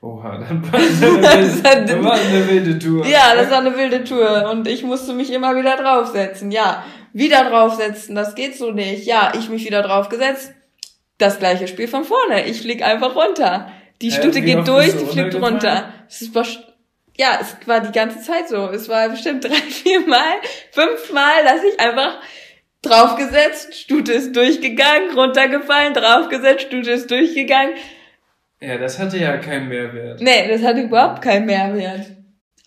[0.00, 3.04] Oha, dann war wilde- dann war eine wilde Tour.
[3.06, 6.52] Ja, das war eine wilde Tour und ich musste mich immer wieder draufsetzen.
[6.52, 9.06] Ja, wieder draufsetzen, das geht so nicht.
[9.06, 10.52] Ja, ich mich wieder draufgesetzt.
[11.16, 12.46] Das gleiche Spiel von vorne.
[12.46, 13.72] Ich flieg einfach runter.
[14.00, 15.92] Die Hä, Stute geht durch, die fliegt runter.
[16.08, 16.62] Es ist wahrsch-
[17.16, 18.68] ja, es war die ganze Zeit so.
[18.68, 20.34] Es war bestimmt drei, vier Mal,
[20.70, 22.20] fünf Mal, dass ich einfach
[22.82, 27.72] draufgesetzt, Stute ist durchgegangen, runtergefallen, draufgesetzt, Stute ist durchgegangen.
[28.60, 30.20] Ja, das hatte ja keinen Mehrwert.
[30.20, 32.06] Nee, das hatte überhaupt keinen Mehrwert.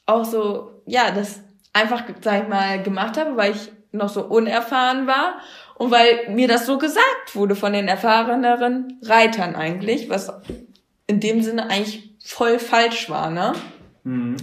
[0.05, 1.41] Auch so, ja, das
[1.73, 5.39] einfach, sag ich mal, gemacht habe, weil ich noch so unerfahren war
[5.75, 10.31] und weil mir das so gesagt wurde von den erfahreneren Reitern eigentlich, was
[11.07, 13.51] in dem Sinne eigentlich voll falsch war, ne?
[14.03, 14.37] Mhm.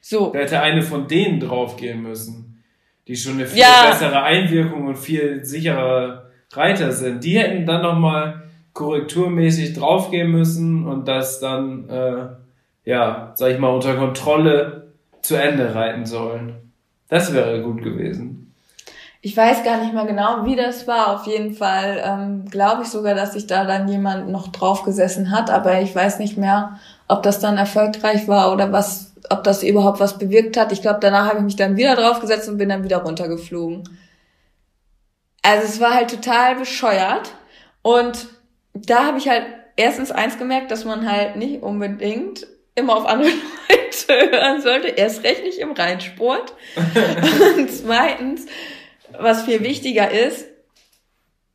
[0.00, 0.30] So.
[0.32, 2.64] Da hätte eine von denen draufgehen müssen,
[3.06, 3.88] die schon eine viel Ja.
[3.90, 7.22] bessere Einwirkung und viel sicherer Reiter sind.
[7.22, 8.45] Die hätten dann nochmal
[8.76, 12.28] korrekturmäßig draufgehen müssen und das dann, äh,
[12.88, 16.72] ja, sag ich mal, unter Kontrolle zu Ende reiten sollen.
[17.08, 18.54] Das wäre gut gewesen.
[19.22, 21.16] Ich weiß gar nicht mehr genau, wie das war.
[21.16, 25.32] Auf jeden Fall ähm, glaube ich sogar, dass sich da dann jemand noch drauf gesessen
[25.32, 29.64] hat, aber ich weiß nicht mehr, ob das dann erfolgreich war oder was, ob das
[29.64, 30.70] überhaupt was bewirkt hat.
[30.70, 33.88] Ich glaube, danach habe ich mich dann wieder draufgesetzt und bin dann wieder runtergeflogen.
[35.42, 37.32] Also es war halt total bescheuert
[37.82, 38.26] und
[38.84, 43.30] da habe ich halt erstens eins gemerkt, dass man halt nicht unbedingt immer auf andere
[43.68, 44.88] Leute hören sollte.
[44.88, 46.54] Erst recht nicht im Reitsport.
[47.56, 48.46] und zweitens
[49.18, 50.46] was viel wichtiger ist,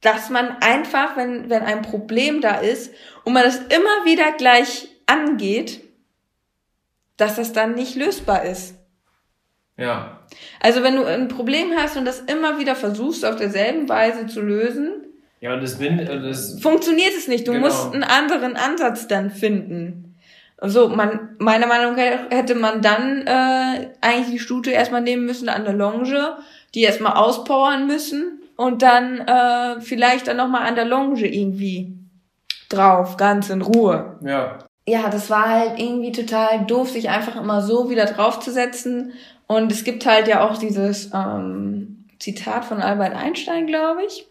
[0.01, 4.87] dass man einfach, wenn, wenn ein Problem da ist und man das immer wieder gleich
[5.05, 5.81] angeht,
[7.17, 8.75] dass das dann nicht lösbar ist.
[9.77, 10.19] Ja.
[10.59, 14.41] Also wenn du ein Problem hast und das immer wieder versuchst, auf derselben Weise zu
[14.41, 15.05] lösen,
[15.41, 17.47] Ja, und das, bin, das funktioniert es nicht.
[17.47, 17.65] Du Genau.
[17.65, 20.15] musst einen anderen Ansatz dann finden.
[20.63, 25.49] So, man, meiner Meinung nach hätte man dann äh, eigentlich die Stute erstmal nehmen müssen
[25.49, 26.37] an der Longe,
[26.75, 31.91] die erstmal auspowern müssen und dann äh, vielleicht dann nochmal an der Longe irgendwie
[32.69, 34.17] drauf, ganz in Ruhe.
[34.23, 34.59] ja.
[34.87, 39.13] Ja, das war halt irgendwie total doof, sich einfach immer so wieder draufzusetzen.
[39.45, 44.25] Und es gibt halt ja auch dieses ähm, Zitat von Albert Einstein, glaube ich,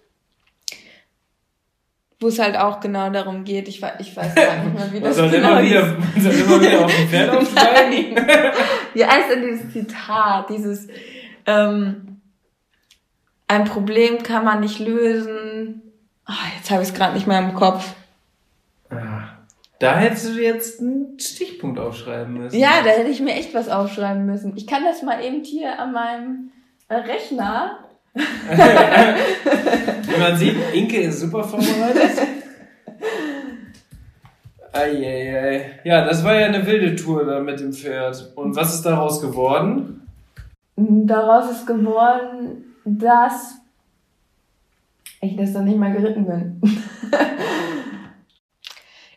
[2.20, 3.66] wo es halt auch genau darum geht.
[3.68, 6.32] Ich, ich weiß gar nicht mehr, wie Man das soll, genau immer wieder, man soll
[6.32, 8.14] immer wieder auf dem Pferd aufsteigen.
[8.14, 8.52] Nein.
[8.94, 10.50] Wie heißt denn dieses Zitat?
[10.50, 10.88] Dieses
[11.46, 12.20] ähm,
[13.48, 15.82] ein Problem kann man nicht lösen.
[16.26, 17.94] Ah, jetzt habe ich es gerade nicht mehr im Kopf.
[18.90, 19.28] Ah,
[19.78, 22.58] Da hättest du jetzt einen Stichpunkt aufschreiben müssen.
[22.58, 24.56] Ja, da hätte ich mir echt was aufschreiben müssen.
[24.56, 26.50] Ich kann das mal eben hier an meinem
[26.88, 27.78] äh, Rechner.
[28.14, 28.20] Wie
[30.20, 32.26] man sieht, Inke ist super vorbereitet.
[34.72, 35.80] Eieiei.
[35.84, 38.32] Ja, das war ja eine wilde Tour da mit dem Pferd.
[38.36, 40.08] Und was ist daraus geworden?
[40.76, 43.56] Daraus ist geworden, dass
[45.20, 46.60] ich das dann nicht mehr geritten bin.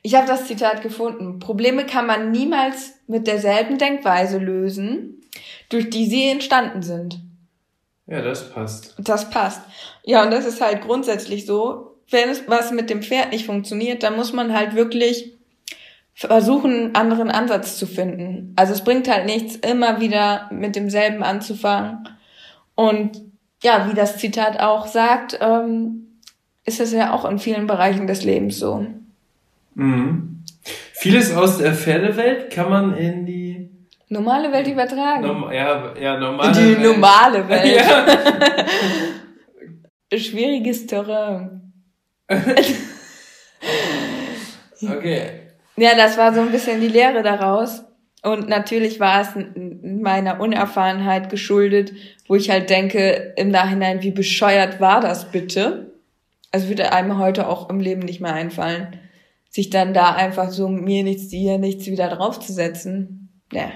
[0.01, 1.39] ich habe das Zitat gefunden.
[1.39, 5.21] Probleme kann man niemals mit derselben Denkweise lösen,
[5.69, 7.21] durch die sie entstanden sind.
[8.07, 8.95] Ja, das passt.
[8.97, 9.61] Das passt.
[10.03, 11.97] Ja, und das ist halt grundsätzlich so.
[12.09, 15.33] Wenn es was mit dem Pferd nicht funktioniert, dann muss man halt wirklich
[16.13, 18.53] versuchen, einen anderen Ansatz zu finden.
[18.55, 22.07] Also es bringt halt nichts, immer wieder mit demselben anzufangen.
[22.75, 23.21] Und
[23.63, 26.19] ja, wie das Zitat auch sagt, ähm,
[26.65, 28.85] ist das ja auch in vielen Bereichen des Lebens so.
[29.75, 30.43] Mhm.
[30.93, 33.42] Vieles aus der Pferdewelt kann man in die
[34.13, 35.23] Normale Welt übertragen.
[35.27, 36.81] Norm ja, ja, normale Die Welt.
[36.81, 37.75] normale Welt.
[40.11, 40.17] Ja.
[40.17, 41.73] Schwieriges Terrain.
[44.81, 45.29] Okay.
[45.77, 47.83] Ja, das war so ein bisschen die Lehre daraus.
[48.21, 49.29] Und natürlich war es
[49.81, 51.93] meiner Unerfahrenheit geschuldet,
[52.27, 55.93] wo ich halt denke, im Nachhinein, wie bescheuert war das bitte?
[56.51, 58.99] Also würde einem heute auch im Leben nicht mehr einfallen,
[59.49, 63.41] sich dann da einfach so mir nichts, dir nichts wieder draufzusetzen.
[63.51, 63.71] Ja.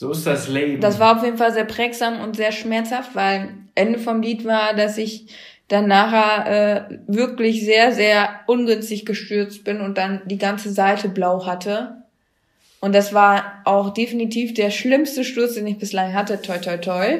[0.00, 0.80] So ist das Leben.
[0.80, 4.72] Das war auf jeden Fall sehr prägsam und sehr schmerzhaft, weil Ende vom Lied war,
[4.72, 5.26] dass ich
[5.68, 11.44] dann nachher äh, wirklich sehr, sehr ungünstig gestürzt bin und dann die ganze Seite blau
[11.44, 11.96] hatte.
[12.80, 16.40] Und das war auch definitiv der schlimmste Sturz, den ich bislang hatte.
[16.40, 17.18] Toi, toi, toi.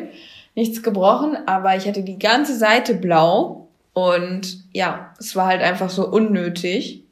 [0.54, 3.68] Nichts gebrochen, aber ich hatte die ganze Seite blau.
[3.92, 7.04] Und ja, es war halt einfach so unnötig.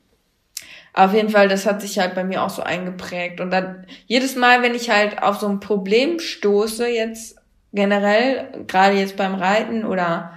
[0.98, 3.40] Auf jeden Fall, das hat sich halt bei mir auch so eingeprägt.
[3.40, 7.36] Und dann jedes Mal, wenn ich halt auf so ein Problem stoße, jetzt
[7.72, 10.32] generell, gerade jetzt beim Reiten oder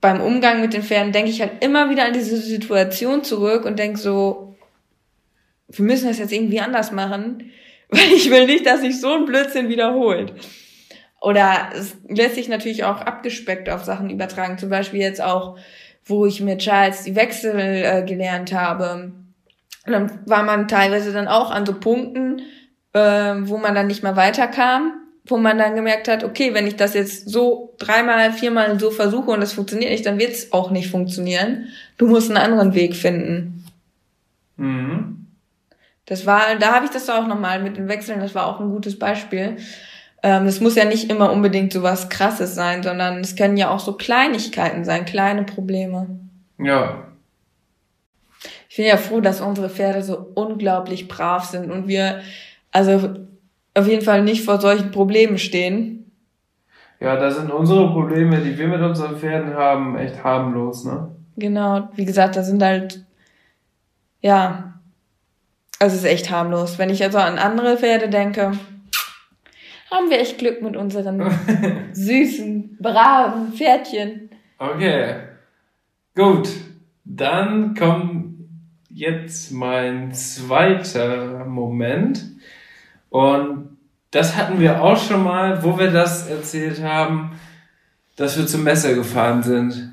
[0.00, 3.78] beim Umgang mit den Pferden, denke ich halt immer wieder an diese Situation zurück und
[3.78, 4.56] denke so,
[5.68, 7.50] wir müssen das jetzt irgendwie anders machen,
[7.90, 10.32] weil ich will nicht, dass sich so ein Blödsinn wiederholt.
[11.20, 14.56] Oder es lässt sich natürlich auch abgespeckt auf Sachen übertragen.
[14.56, 15.58] Zum Beispiel jetzt auch,
[16.06, 19.12] wo ich mit Charles die Wechsel äh, gelernt habe.
[19.86, 22.42] Und dann war man teilweise dann auch an so Punkten,
[22.92, 24.94] äh, wo man dann nicht mehr weiterkam,
[25.24, 29.30] wo man dann gemerkt hat, okay, wenn ich das jetzt so dreimal, viermal so versuche
[29.30, 31.68] und das funktioniert nicht, dann wird es auch nicht funktionieren.
[31.98, 33.64] Du musst einen anderen Weg finden.
[34.56, 35.26] Mhm.
[36.06, 38.70] Das war, da habe ich das auch nochmal mit den Wechseln, das war auch ein
[38.70, 39.56] gutes Beispiel.
[40.22, 43.70] Ähm, das muss ja nicht immer unbedingt so was Krasses sein, sondern es können ja
[43.70, 46.06] auch so Kleinigkeiten sein, kleine Probleme.
[46.58, 47.08] Ja.
[48.76, 52.20] Ich bin ja froh, dass unsere Pferde so unglaublich brav sind und wir
[52.72, 53.14] also
[53.72, 56.12] auf jeden Fall nicht vor solchen Problemen stehen.
[57.00, 61.10] Ja, da sind unsere Probleme, die wir mit unseren Pferden haben, echt harmlos, ne?
[61.38, 63.02] Genau, wie gesagt, da sind halt,
[64.20, 64.74] ja,
[65.78, 66.78] also es ist echt harmlos.
[66.78, 68.52] Wenn ich also an andere Pferde denke,
[69.90, 71.22] haben wir echt Glück mit unseren
[71.94, 74.28] süßen, braven Pferdchen.
[74.58, 75.14] Okay.
[76.14, 76.50] Gut.
[77.08, 78.25] Dann kommt
[78.96, 82.24] jetzt mein zweiter Moment.
[83.10, 83.76] Und
[84.10, 87.38] das hatten wir auch schon mal, wo wir das erzählt haben,
[88.16, 89.92] dass wir zum Messer gefahren sind.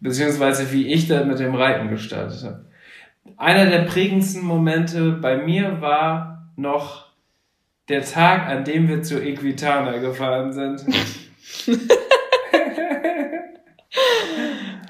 [0.00, 2.66] Beziehungsweise wie ich da mit dem Reiten gestartet habe.
[3.38, 7.06] Einer der prägendsten Momente bei mir war noch
[7.88, 10.84] der Tag, an dem wir zu Equitana gefahren sind.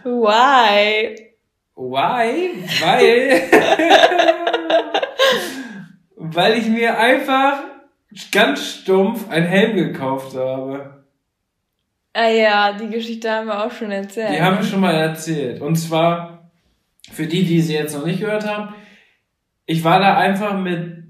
[0.03, 1.34] Why?
[1.77, 2.65] Why?
[2.81, 3.43] Weil,
[6.17, 7.65] weil ich mir einfach
[8.31, 11.05] ganz stumpf ein Helm gekauft habe.
[12.13, 14.31] Ah ja, die Geschichte haben wir auch schon erzählt.
[14.31, 15.61] Die haben wir schon mal erzählt.
[15.61, 16.51] Und zwar,
[17.11, 18.73] für die, die sie jetzt noch nicht gehört haben,
[19.67, 21.05] ich war da einfach mit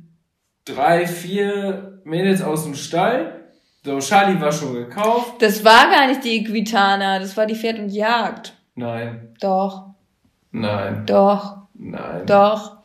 [0.64, 3.50] drei, vier Mädels aus dem Stall.
[3.84, 5.34] So, Charlie war schon gekauft.
[5.40, 8.54] Das war gar nicht die Equitana, das war die Pferd und Jagd.
[8.74, 9.93] Nein, Doch,
[10.54, 12.26] nein, doch, nein.
[12.26, 12.78] doch.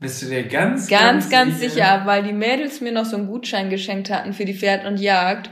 [0.00, 3.68] Bist du dir ganz, Ganz, ganz sicher, weil die Mädels mir noch so einen Gutschein
[3.68, 5.50] geschenkt hatten für die Pferd und Jagd.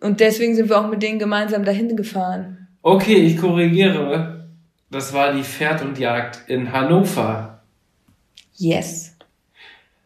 [0.00, 2.68] Und deswegen sind wir auch mit denen gemeinsam dahin gefahren.
[2.82, 4.48] Okay, ich korrigiere.
[4.90, 7.62] Das war die Pferd und Jagd in Hannover.
[8.54, 9.16] Yes.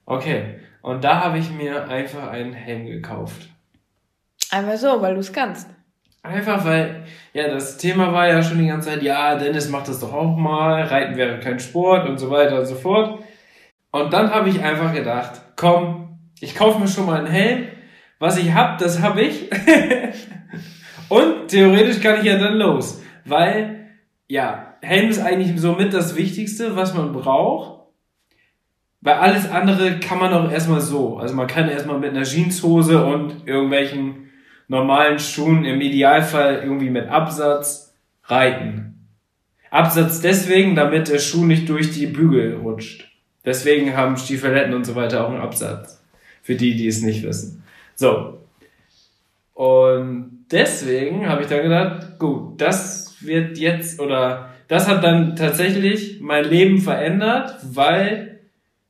[0.05, 3.49] Okay, und da habe ich mir einfach einen Helm gekauft.
[4.51, 5.69] Einfach so, weil du es kannst.
[6.23, 9.99] Einfach weil, ja, das Thema war ja schon die ganze Zeit, ja, Dennis macht das
[9.99, 13.25] doch auch mal, Reiten wäre kein Sport und so weiter und so fort.
[13.91, 17.67] Und dann habe ich einfach gedacht, komm, ich kaufe mir schon mal einen Helm.
[18.21, 19.51] Was ich hab, das hab ich.
[21.09, 23.03] und theoretisch kann ich ja dann los.
[23.25, 23.91] Weil,
[24.29, 27.83] ja, Helm ist eigentlich somit das Wichtigste, was man braucht.
[29.01, 31.19] Weil alles andere kann man auch erstmal so.
[31.19, 34.31] Also man kann erstmal mit einer Jeanshose und irgendwelchen
[34.69, 37.95] normalen Schuhen im Idealfall irgendwie mit Absatz
[38.25, 39.09] reiten.
[39.71, 43.09] Absatz deswegen, damit der Schuh nicht durch die Bügel rutscht.
[43.45, 46.03] Deswegen haben Stiefeletten und so weiter auch einen Absatz.
[46.43, 47.63] Für die, die es nicht wissen.
[47.95, 48.39] So.
[49.55, 56.21] Und deswegen habe ich dann gedacht, gut, das wird jetzt oder das hat dann tatsächlich
[56.21, 58.41] mein Leben verändert, weil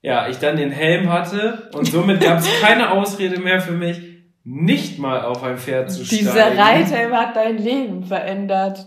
[0.02, 4.00] ja, ich dann den Helm hatte und somit gab es keine Ausrede mehr für mich,
[4.44, 6.24] nicht mal auf ein Pferd zu steigen.
[6.24, 8.86] Dieser Reithelm hat dein Leben verändert.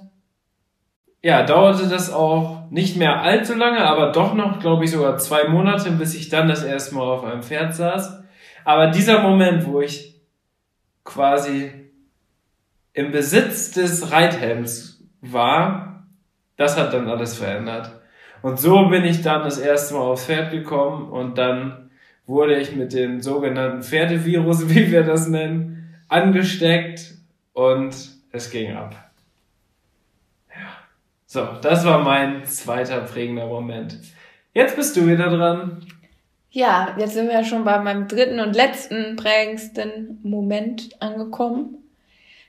[1.22, 5.48] Ja, dauerte das auch nicht mehr allzu lange, aber doch noch, glaube ich, sogar zwei
[5.48, 8.22] Monate, bis ich dann das erste Mal auf einem Pferd saß.
[8.64, 10.22] Aber dieser Moment, wo ich
[11.04, 11.72] quasi
[12.94, 16.06] im Besitz des Reithelms war,
[16.58, 17.92] das hat dann alles verändert.
[18.42, 21.85] Und so bin ich dann das erste Mal aufs Pferd gekommen und dann
[22.28, 27.16] wurde ich mit dem sogenannten Pferdevirus, wie wir das nennen, angesteckt
[27.54, 27.96] und
[28.32, 28.96] es ging ab.
[30.50, 30.68] Ja.
[31.26, 34.00] So, das war mein zweiter prägender Moment.
[34.54, 35.86] Jetzt bist du wieder dran.
[36.50, 41.84] Ja, jetzt sind wir schon bei meinem dritten und letzten prägendsten Moment angekommen.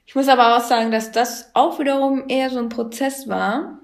[0.07, 3.81] Ich muss aber auch sagen, dass das auch wiederum eher so ein Prozess war.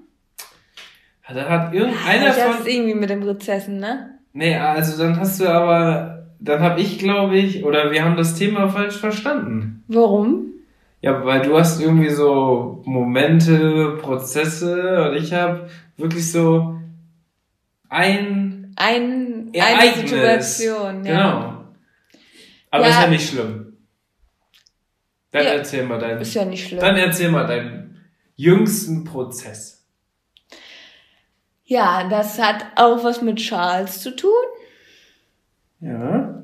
[1.27, 2.67] Da hat irgendeiner ich hab's von.
[2.67, 4.12] irgendwie mit dem Prozessen, ne?
[4.33, 6.09] Nee, also dann hast du aber.
[6.39, 9.83] Dann hab ich, glaube ich, oder wir haben das Thema falsch verstanden.
[9.87, 10.47] Warum?
[11.01, 16.77] Ja, weil du hast irgendwie so Momente, Prozesse und ich habe wirklich so
[17.89, 19.93] ein Ein, eine.
[19.95, 21.11] Situation, ja.
[21.13, 21.63] Genau.
[22.71, 22.89] Aber Ja.
[22.89, 23.77] ist ja nicht schlimm.
[25.31, 25.49] Dann Ja.
[25.51, 26.21] erzähl mal deinen.
[26.21, 26.79] Ist ja nicht schlimm.
[26.81, 28.01] Dann erzähl mal deinen
[28.35, 29.82] jüngsten Prozess.
[31.73, 34.29] Ja, das hat auch was mit Charles zu tun.
[35.79, 36.43] Ja.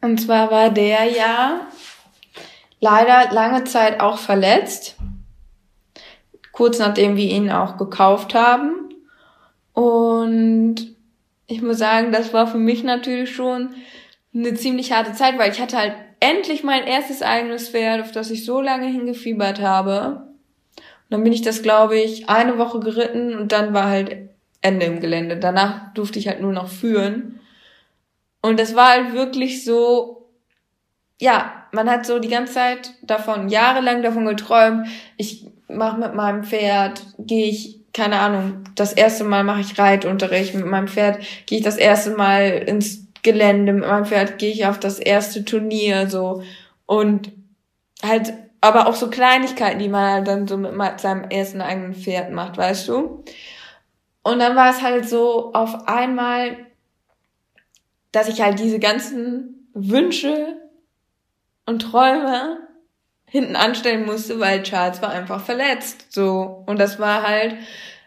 [0.00, 1.68] Und zwar war der ja
[2.80, 4.96] leider lange Zeit auch verletzt.
[6.52, 8.88] Kurz nachdem wir ihn auch gekauft haben.
[9.74, 10.76] Und
[11.46, 13.74] ich muss sagen, das war für mich natürlich schon
[14.34, 18.30] eine ziemlich harte Zeit, weil ich hatte halt endlich mein erstes eigenes Pferd, auf das
[18.30, 20.26] ich so lange hingefiebert habe.
[20.76, 24.30] Und dann bin ich das, glaube ich, eine Woche geritten und dann war halt
[24.62, 25.36] Ende im Gelände.
[25.36, 27.40] Danach durfte ich halt nur noch führen.
[28.42, 30.28] Und das war halt wirklich so,
[31.18, 36.44] ja, man hat so die ganze Zeit davon, jahrelang davon geträumt, ich mache mit meinem
[36.44, 41.58] Pferd, gehe ich, keine Ahnung, das erste Mal mache ich Reitunterricht, mit meinem Pferd gehe
[41.58, 46.08] ich das erste Mal ins Gelände, mit meinem Pferd gehe ich auf das erste Turnier,
[46.08, 46.42] so.
[46.86, 47.32] Und
[48.02, 52.32] halt, aber auch so Kleinigkeiten, die man halt dann so mit seinem ersten eigenen Pferd
[52.32, 53.24] macht, weißt du?
[54.22, 56.66] Und dann war es halt so auf einmal,
[58.12, 60.56] dass ich halt diese ganzen Wünsche
[61.66, 62.58] und Träume
[63.24, 66.12] hinten anstellen musste, weil Charles war einfach verletzt.
[66.12, 66.64] So.
[66.66, 67.54] Und das war halt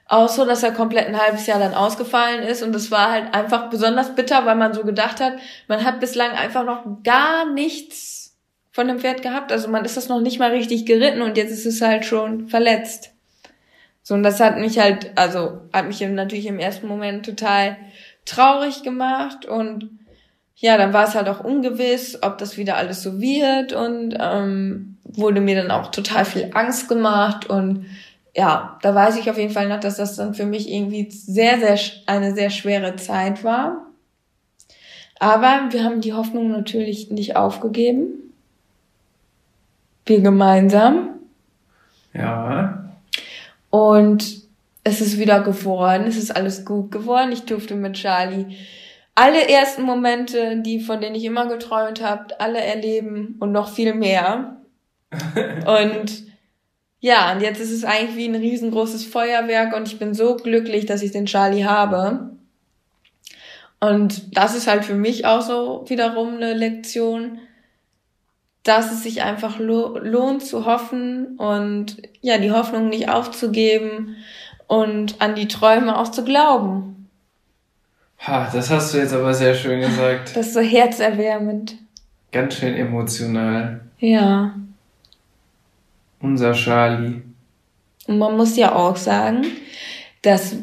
[0.08, 2.62] auch so, dass er komplett ein halbes Jahr dann ausgefallen ist.
[2.62, 5.34] Und das war halt einfach besonders bitter, weil man so gedacht hat,
[5.68, 8.38] man hat bislang einfach noch gar nichts
[8.72, 9.52] von dem Pferd gehabt.
[9.52, 12.50] Also man ist das noch nicht mal richtig geritten und jetzt ist es halt schon
[12.50, 13.13] verletzt.
[14.04, 17.78] So, und das hat mich halt, also hat mich natürlich im ersten Moment total
[18.26, 19.90] traurig gemacht und
[20.56, 24.98] ja, dann war es halt auch ungewiss, ob das wieder alles so wird und ähm,
[25.04, 27.86] wurde mir dann auch total viel Angst gemacht und
[28.36, 31.60] ja, da weiß ich auf jeden Fall noch, dass das dann für mich irgendwie sehr,
[31.60, 31.78] sehr,
[32.08, 33.88] eine sehr schwere Zeit war.
[35.20, 38.34] Aber wir haben die Hoffnung natürlich nicht aufgegeben.
[40.06, 41.10] Wir gemeinsam.
[42.14, 42.83] Ja.
[43.74, 44.44] Und
[44.84, 47.32] es ist wieder geworden, es ist alles gut geworden.
[47.32, 48.56] Ich durfte mit Charlie
[49.16, 53.96] alle ersten Momente, die von denen ich immer geträumt habe, alle erleben und noch viel
[53.96, 54.58] mehr.
[55.66, 56.24] und
[57.00, 60.86] ja, und jetzt ist es eigentlich wie ein riesengroßes Feuerwerk und ich bin so glücklich,
[60.86, 62.30] dass ich den Charlie habe.
[63.80, 67.40] Und das ist halt für mich auch so wiederum eine Lektion,
[68.64, 74.16] dass es sich einfach lohnt zu hoffen und ja, die Hoffnung nicht aufzugeben
[74.68, 77.10] und an die Träume auch zu glauben.
[78.20, 80.36] Ha, das hast du jetzt aber sehr schön gesagt.
[80.36, 81.76] Das ist so herzerwärmend.
[82.32, 83.82] Ganz schön emotional.
[84.00, 84.56] Ja.
[86.22, 87.22] Unser Charlie.
[88.08, 89.46] Und man muss ja auch sagen,
[90.22, 90.56] dass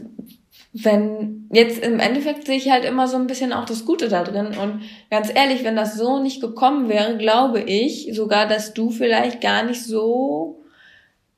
[0.73, 4.23] wenn jetzt im Endeffekt sehe ich halt immer so ein bisschen auch das Gute da
[4.23, 8.91] drin und ganz ehrlich, wenn das so nicht gekommen wäre, glaube ich sogar, dass du
[8.91, 10.63] vielleicht gar nicht so,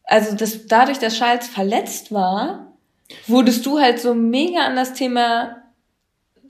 [0.04, 2.72] also dass dadurch, dass Charles verletzt war,
[3.26, 5.62] wurdest du halt so mega an das Thema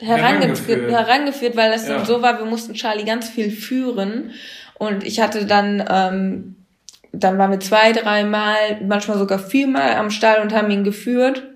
[0.00, 2.04] herangeführt, herangeführt weil das ja.
[2.04, 4.32] so war, wir mussten Charlie ganz viel führen
[4.74, 6.56] und ich hatte dann ähm,
[7.12, 11.51] dann waren wir zwei, dreimal, manchmal sogar viermal am Stall und haben ihn geführt.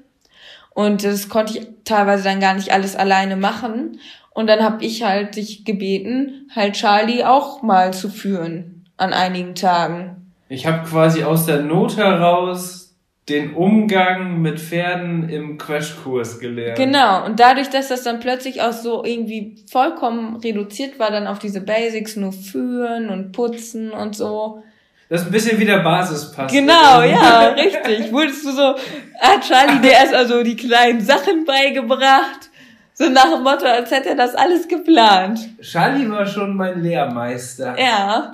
[0.76, 3.98] Und das konnte ich teilweise dann gar nicht alles alleine machen.
[4.34, 9.54] Und dann habe ich halt dich gebeten, halt Charlie auch mal zu führen an einigen
[9.54, 10.34] Tagen.
[10.50, 12.94] Ich habe quasi aus der Not heraus
[13.26, 16.76] den Umgang mit Pferden im Crashkurs gelernt.
[16.76, 21.38] Genau, und dadurch, dass das dann plötzlich auch so irgendwie vollkommen reduziert war, dann auf
[21.38, 24.62] diese Basics, nur führen und putzen und so,
[25.08, 26.50] das ist ein bisschen wie der Basispass.
[26.50, 28.12] Genau, ja, richtig.
[28.12, 28.74] Wurdest du so,
[29.20, 32.50] hat Charlie dir erst also die kleinen Sachen beigebracht?
[32.94, 35.38] So nach dem Motto, als hätte er das alles geplant.
[35.60, 37.78] Charlie war schon mein Lehrmeister.
[37.78, 38.32] Ja.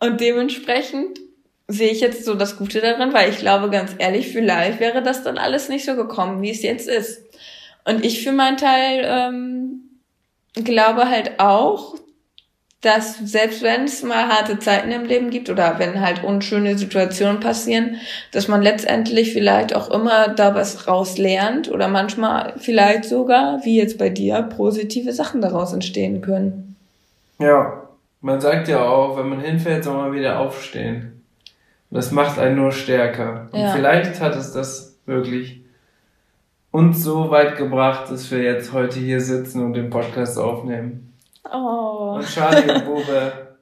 [0.00, 1.20] Und dementsprechend
[1.68, 5.22] sehe ich jetzt so das Gute daran, weil ich glaube, ganz ehrlich, vielleicht wäre das
[5.22, 7.22] dann alles nicht so gekommen, wie es jetzt ist.
[7.84, 10.00] Und ich für meinen Teil ähm,
[10.54, 11.94] glaube halt auch,
[12.86, 17.40] dass selbst wenn es mal harte Zeiten im Leben gibt oder wenn halt unschöne Situationen
[17.40, 17.96] passieren,
[18.30, 23.76] dass man letztendlich vielleicht auch immer da was raus lernt oder manchmal vielleicht sogar, wie
[23.76, 26.76] jetzt bei dir, positive Sachen daraus entstehen können.
[27.40, 27.82] Ja,
[28.20, 31.24] man sagt ja auch, wenn man hinfällt, soll man wieder aufstehen.
[31.90, 33.48] Das macht einen nur stärker.
[33.50, 33.72] Und ja.
[33.72, 35.60] vielleicht hat es das wirklich
[36.70, 41.14] uns so weit gebracht, dass wir jetzt heute hier sitzen und den Podcast aufnehmen.
[41.52, 42.16] Oh.
[42.16, 43.56] Und Charlie und Bube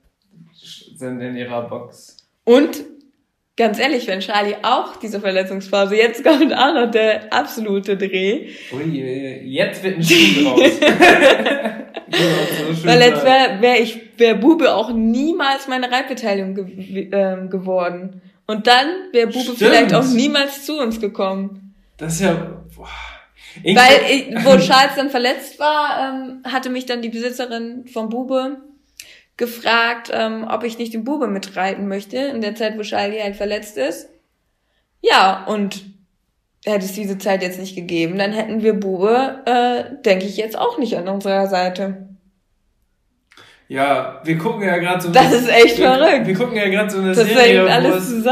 [0.97, 2.17] sind in ihrer Box.
[2.45, 2.85] Und
[3.57, 8.49] ganz ehrlich, wenn Charlie auch diese Verletzungsphase, jetzt kommt auch noch der absolute Dreh.
[8.73, 10.61] Ui, jetzt wird ein Schuh draus.
[12.11, 18.23] so Weil jetzt wäre wär ich, wäre Bube auch niemals meine Reitbeteiligung ge ähm, geworden.
[18.47, 19.59] Und dann wäre Bube Stimmt.
[19.59, 21.75] vielleicht auch niemals zu uns gekommen.
[21.97, 22.89] Das ist ja, boah.
[23.63, 28.09] Ich Weil, ich, wo Charles dann verletzt war, ähm, hatte mich dann die Besitzerin vom
[28.09, 28.59] Bube
[29.37, 33.37] gefragt, ähm, ob ich nicht den Bube mitreiten möchte, in der Zeit, wo Charlie halt
[33.37, 34.09] verletzt ist.
[35.01, 35.85] Ja, und
[36.65, 40.59] hätte es diese Zeit jetzt nicht gegeben, dann hätten wir Bube, äh, denke ich, jetzt
[40.59, 42.09] auch nicht an unserer Seite.
[43.69, 45.11] Ja, wir gucken ja gerade so.
[45.11, 46.27] Das ist echt wir, verrückt.
[46.27, 48.25] Wir gucken ja gerade so eine das Serie, wo es,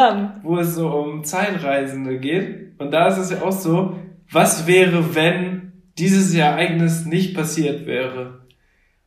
[0.43, 2.79] wo es so um Zeitreisende geht.
[2.79, 3.97] Und da ist es ja auch so,
[4.33, 8.41] was wäre, wenn dieses Ereignis nicht passiert wäre?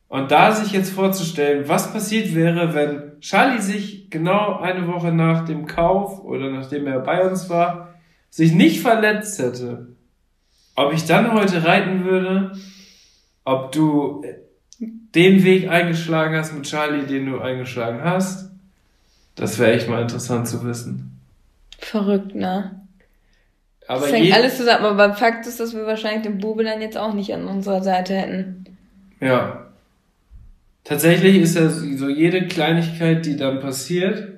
[0.07, 5.45] Und da sich jetzt vorzustellen, was passiert wäre, wenn Charlie sich genau eine Woche nach
[5.45, 7.95] dem Kauf oder nachdem er bei uns war,
[8.30, 9.88] sich nicht verletzt hätte,
[10.76, 12.51] ob ich dann heute reiten würde,
[13.45, 14.23] ob du
[14.80, 18.51] den Weg eingeschlagen hast mit Charlie, den du eingeschlagen hast,
[19.36, 21.19] das wäre echt mal interessant zu wissen.
[21.80, 22.84] Verrückt, ne?
[23.88, 26.97] Aber das hängt alles zusammen, aber Fakt ist, dass wir wahrscheinlich den Bube dann jetzt
[26.97, 28.65] auch nicht an unserer Seite hätten.
[29.19, 29.67] Ja.
[30.83, 34.36] Tatsächlich ist ja so jede Kleinigkeit, die dann passiert,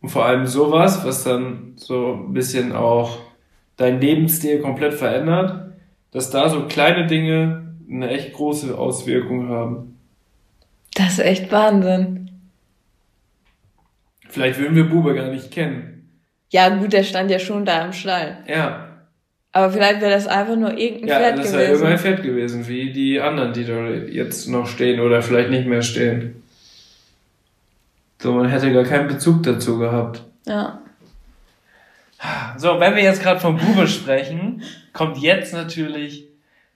[0.00, 3.18] und vor allem sowas, was dann so ein bisschen auch
[3.76, 5.72] dein Lebensstil komplett verändert,
[6.12, 9.98] dass da so kleine Dinge eine echt große Auswirkung haben.
[10.94, 12.30] Das ist echt Wahnsinn.
[14.28, 15.97] Vielleicht würden wir Bube gar nicht kennen.
[16.50, 18.38] Ja, gut, der stand ja schon da im Stall.
[18.46, 18.88] Ja.
[19.52, 21.52] Aber vielleicht wäre das einfach nur irgendein ja, Pferd gewesen.
[21.54, 25.22] Ja, das wäre irgendein Pferd gewesen, wie die anderen, die da jetzt noch stehen oder
[25.22, 26.42] vielleicht nicht mehr stehen.
[28.20, 30.22] So, man hätte gar keinen Bezug dazu gehabt.
[30.46, 30.80] Ja.
[32.56, 36.26] So, wenn wir jetzt gerade vom Bube sprechen, kommt jetzt natürlich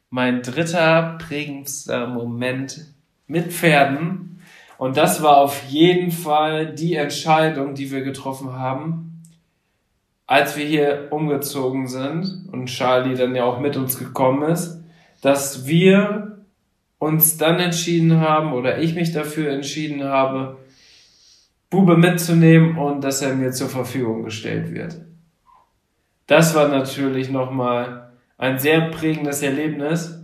[0.09, 2.87] mein dritter prägendster Moment
[3.27, 4.41] mit Pferden.
[4.79, 9.12] Und das war auf jeden Fall die Entscheidung, die wir getroffen haben,
[10.33, 14.83] als wir hier umgezogen sind und Charlie dann ja auch mit uns gekommen ist,
[15.21, 16.39] dass wir
[16.99, 20.57] uns dann entschieden haben oder ich mich dafür entschieden habe,
[21.69, 25.03] Bube mitzunehmen und dass er mir zur Verfügung gestellt wird.
[26.27, 30.19] Das war natürlich nochmal ein sehr prägendes Erlebnis,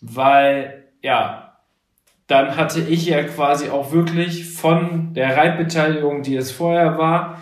[0.00, 1.56] weil, ja,
[2.26, 7.38] dann hatte ich ja quasi auch wirklich von der Reitbeteiligung, die es vorher war,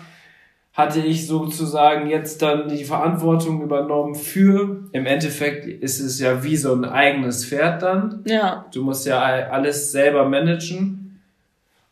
[0.73, 6.55] hatte ich sozusagen jetzt dann die Verantwortung übernommen für, im Endeffekt ist es ja wie
[6.55, 8.23] so ein eigenes Pferd dann.
[8.25, 8.65] Ja.
[8.73, 11.21] Du musst ja alles selber managen.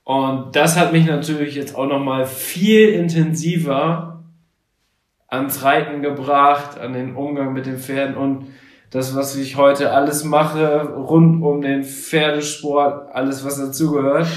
[0.06, 4.24] Und das hat mich natürlich jetzt auch nochmal viel intensiver
[5.28, 8.48] ans Reiten gebracht, an den Umgang mit den Pferden und
[8.90, 14.28] das, was ich heute alles mache, rund um den Pferdesport, alles, was dazugehört.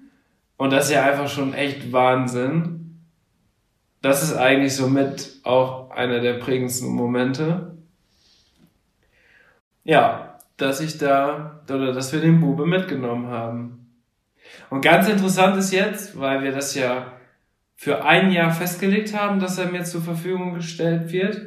[0.56, 2.79] und das ist ja einfach schon echt Wahnsinn.
[4.02, 7.76] Das ist eigentlich somit auch einer der prägendsten Momente.
[9.84, 13.80] Ja, dass ich da, oder dass wir den Bube mitgenommen haben.
[14.70, 17.12] Und ganz interessant ist jetzt, weil wir das ja
[17.76, 21.40] für ein Jahr festgelegt haben, dass er mir zur Verfügung gestellt wird,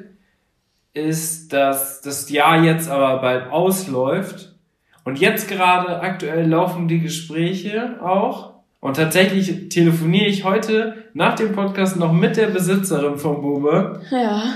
[0.93, 4.55] ist, dass das Jahr jetzt aber bald ausläuft.
[5.03, 8.52] Und jetzt gerade aktuell laufen die Gespräche auch.
[8.84, 14.55] Und tatsächlich telefoniere ich heute nach dem Podcast noch mit der Besitzerin vom Bube, Ja.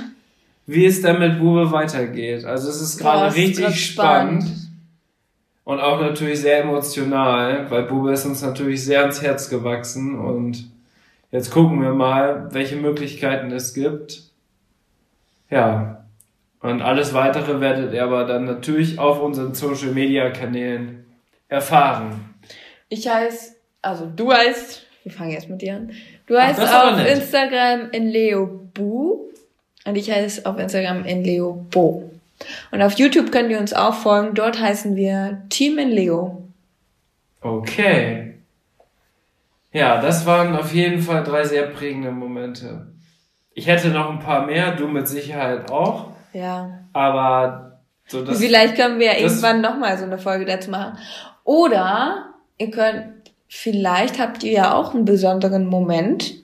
[0.66, 2.44] wie es dann mit Bube weitergeht.
[2.44, 4.44] Also es ist gerade ist richtig grad spannend.
[4.44, 4.68] spannend.
[5.64, 10.70] Und auch natürlich sehr emotional, weil Bube ist uns natürlich sehr ans Herz gewachsen und
[11.32, 14.24] jetzt gucken wir mal, welche Möglichkeiten es gibt.
[15.50, 16.04] Ja.
[16.60, 21.06] Und alles weitere werdet ihr aber dann natürlich auf unseren Social Media Kanälen
[21.48, 22.36] erfahren.
[22.90, 23.57] Ich heiße,
[23.90, 25.92] also du heißt, wir fangen jetzt mit dir an.
[26.28, 27.08] Du Ach, heißt aber auf.
[27.08, 29.20] Instagram in Leobu
[29.86, 32.12] und ich heiße auf Instagram in Leobo.
[32.72, 34.36] Und auf YouTube könnt ihr uns auch folgen.
[34.36, 36.44] Dort heißen wir Team in Leo.
[37.42, 38.36] Okay.
[39.72, 42.88] Ja, das waren auf jeden Fall drei sehr prägende Momente.
[43.54, 46.80] Ich hätte noch ein paar mehr, du mit Sicherheit auch, Ja.
[46.94, 48.38] aber so das.
[48.40, 50.98] Vielleicht können wir ja irgendwann nochmal so eine Folge dazu machen.
[51.44, 53.17] Oder ihr könnt,
[53.48, 56.36] vielleicht habt ihr ja auch einen besonderen Moment,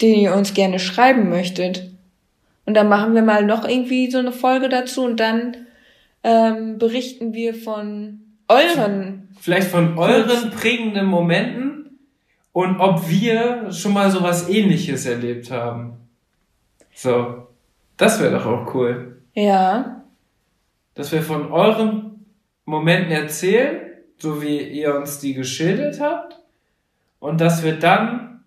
[0.00, 1.90] den ihr uns gerne schreiben möchtet.
[2.66, 5.56] Und dann machen wir mal noch irgendwie so eine Folge dazu und dann
[6.22, 9.28] ähm, berichten wir von euren.
[9.40, 11.98] Vielleicht von euren prägenden Momenten
[12.52, 15.94] und ob wir schon mal sowas ähnliches erlebt haben.
[16.94, 17.46] So.
[17.96, 19.20] Das wäre doch auch cool.
[19.34, 20.02] Ja.
[20.94, 22.24] Dass wir von euren
[22.64, 23.89] Momenten erzählen,
[24.20, 26.38] so wie ihr uns die geschildert habt.
[27.18, 28.44] Und dass wir dann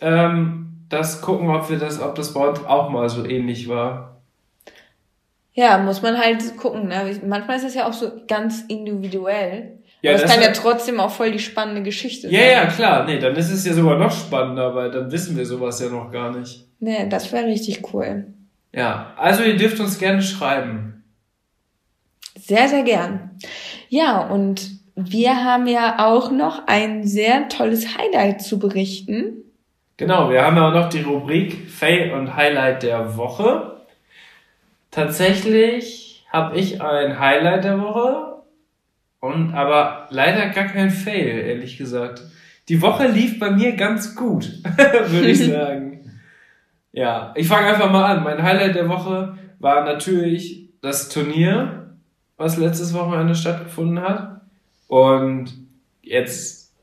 [0.00, 4.20] ähm, das gucken, ob wir das, ob das bei uns auch mal so ähnlich war.
[5.52, 6.88] Ja, muss man halt gucken.
[6.88, 7.20] Ne?
[7.26, 9.78] Manchmal ist es ja auch so ganz individuell.
[10.02, 12.50] Ja, Aber das kann ja trotzdem auch voll die spannende Geschichte Ja, sein.
[12.50, 13.04] ja, klar.
[13.04, 16.10] Nee, dann ist es ja sogar noch spannender, weil dann wissen wir sowas ja noch
[16.10, 16.66] gar nicht.
[16.78, 18.26] Nee, das wäre richtig cool.
[18.72, 21.04] Ja, also ihr dürft uns gerne schreiben.
[22.38, 23.32] Sehr, sehr gern.
[23.90, 29.44] Ja, und wir haben ja auch noch ein sehr tolles Highlight zu berichten.
[29.96, 33.76] Genau, wir haben ja auch noch die Rubrik Fail und Highlight der Woche.
[34.90, 38.42] Tatsächlich habe ich ein Highlight der Woche
[39.20, 42.22] und aber leider gar kein Fail, ehrlich gesagt.
[42.68, 44.50] Die Woche lief bei mir ganz gut,
[45.08, 46.10] würde ich sagen.
[46.92, 48.24] Ja, ich fange einfach mal an.
[48.24, 51.96] Mein Highlight der Woche war natürlich das Turnier,
[52.36, 54.39] was letztes Wochenende stattgefunden hat.
[54.90, 55.52] Und
[56.02, 56.74] jetzt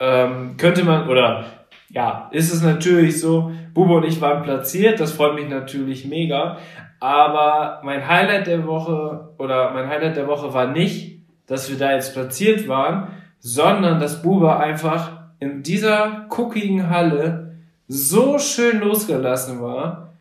[0.00, 1.44] ähm, könnte man, oder
[1.90, 6.56] ja, ist es natürlich so, Bube und ich waren platziert, das freut mich natürlich mega.
[7.00, 11.92] Aber mein Highlight der Woche, oder mein Highlight der Woche war nicht, dass wir da
[11.92, 13.08] jetzt platziert waren,
[13.40, 17.58] sondern dass Bube einfach in dieser cookigen Halle
[17.88, 20.14] so schön losgelassen war.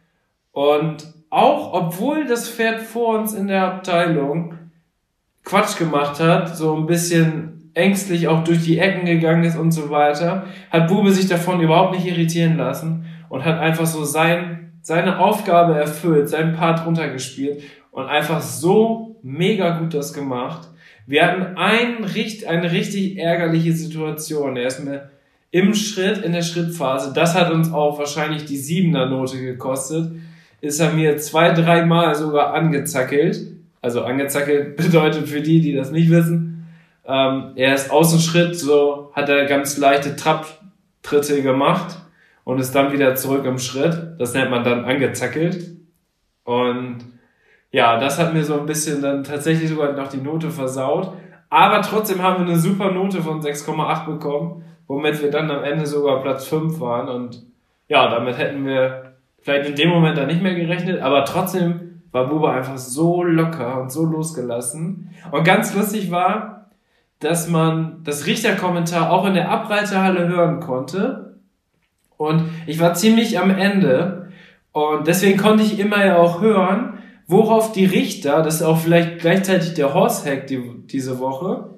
[0.51, 4.56] Und auch obwohl das Pferd vor uns in der Abteilung
[5.47, 9.89] Quatsch gemacht hat, so ein bisschen ängstlich auch durch die Ecken gegangen ist und so
[9.89, 15.19] weiter, hat Bube sich davon überhaupt nicht irritieren lassen und hat einfach so sein, seine
[15.19, 20.67] Aufgabe erfüllt, seinen Part runtergespielt und einfach so mega gut das gemacht.
[21.05, 22.03] Wir hatten ein,
[22.47, 24.57] eine richtig ärgerliche Situation.
[24.57, 25.11] Er ist mir
[25.51, 30.11] im Schritt, in der Schrittphase, das hat uns auch wahrscheinlich die siebener Note gekostet,
[30.59, 33.56] ist er mir zwei, dreimal sogar angezackelt.
[33.87, 36.67] Also angezackelt bedeutet für die, die das nicht wissen,
[37.05, 41.95] ähm, er ist Außenschritt, so hat er ganz leichte Trapptritte gemacht
[42.43, 44.15] und ist dann wieder zurück im Schritt.
[44.19, 45.77] Das nennt man dann angezackelt.
[46.43, 46.97] Und
[47.71, 51.13] ja, das hat mir so ein bisschen dann tatsächlich sogar noch die Note versaut.
[51.49, 55.85] Aber trotzdem haben wir eine super Note von 6,8 bekommen, womit wir dann am Ende
[55.85, 57.07] sogar Platz 5 waren.
[57.07, 57.41] Und
[57.87, 62.27] ja, damit hätten wir vielleicht in dem Moment dann nicht mehr gerechnet, aber trotzdem war
[62.27, 65.11] Buba einfach so locker und so losgelassen.
[65.31, 66.69] Und ganz lustig war,
[67.19, 71.39] dass man das Richterkommentar auch in der Abreiterhalle hören konnte.
[72.17, 74.31] Und ich war ziemlich am Ende.
[74.71, 79.19] Und deswegen konnte ich immer ja auch hören, worauf die Richter, das ist auch vielleicht
[79.19, 81.77] gleichzeitig der Horsehack die, diese Woche,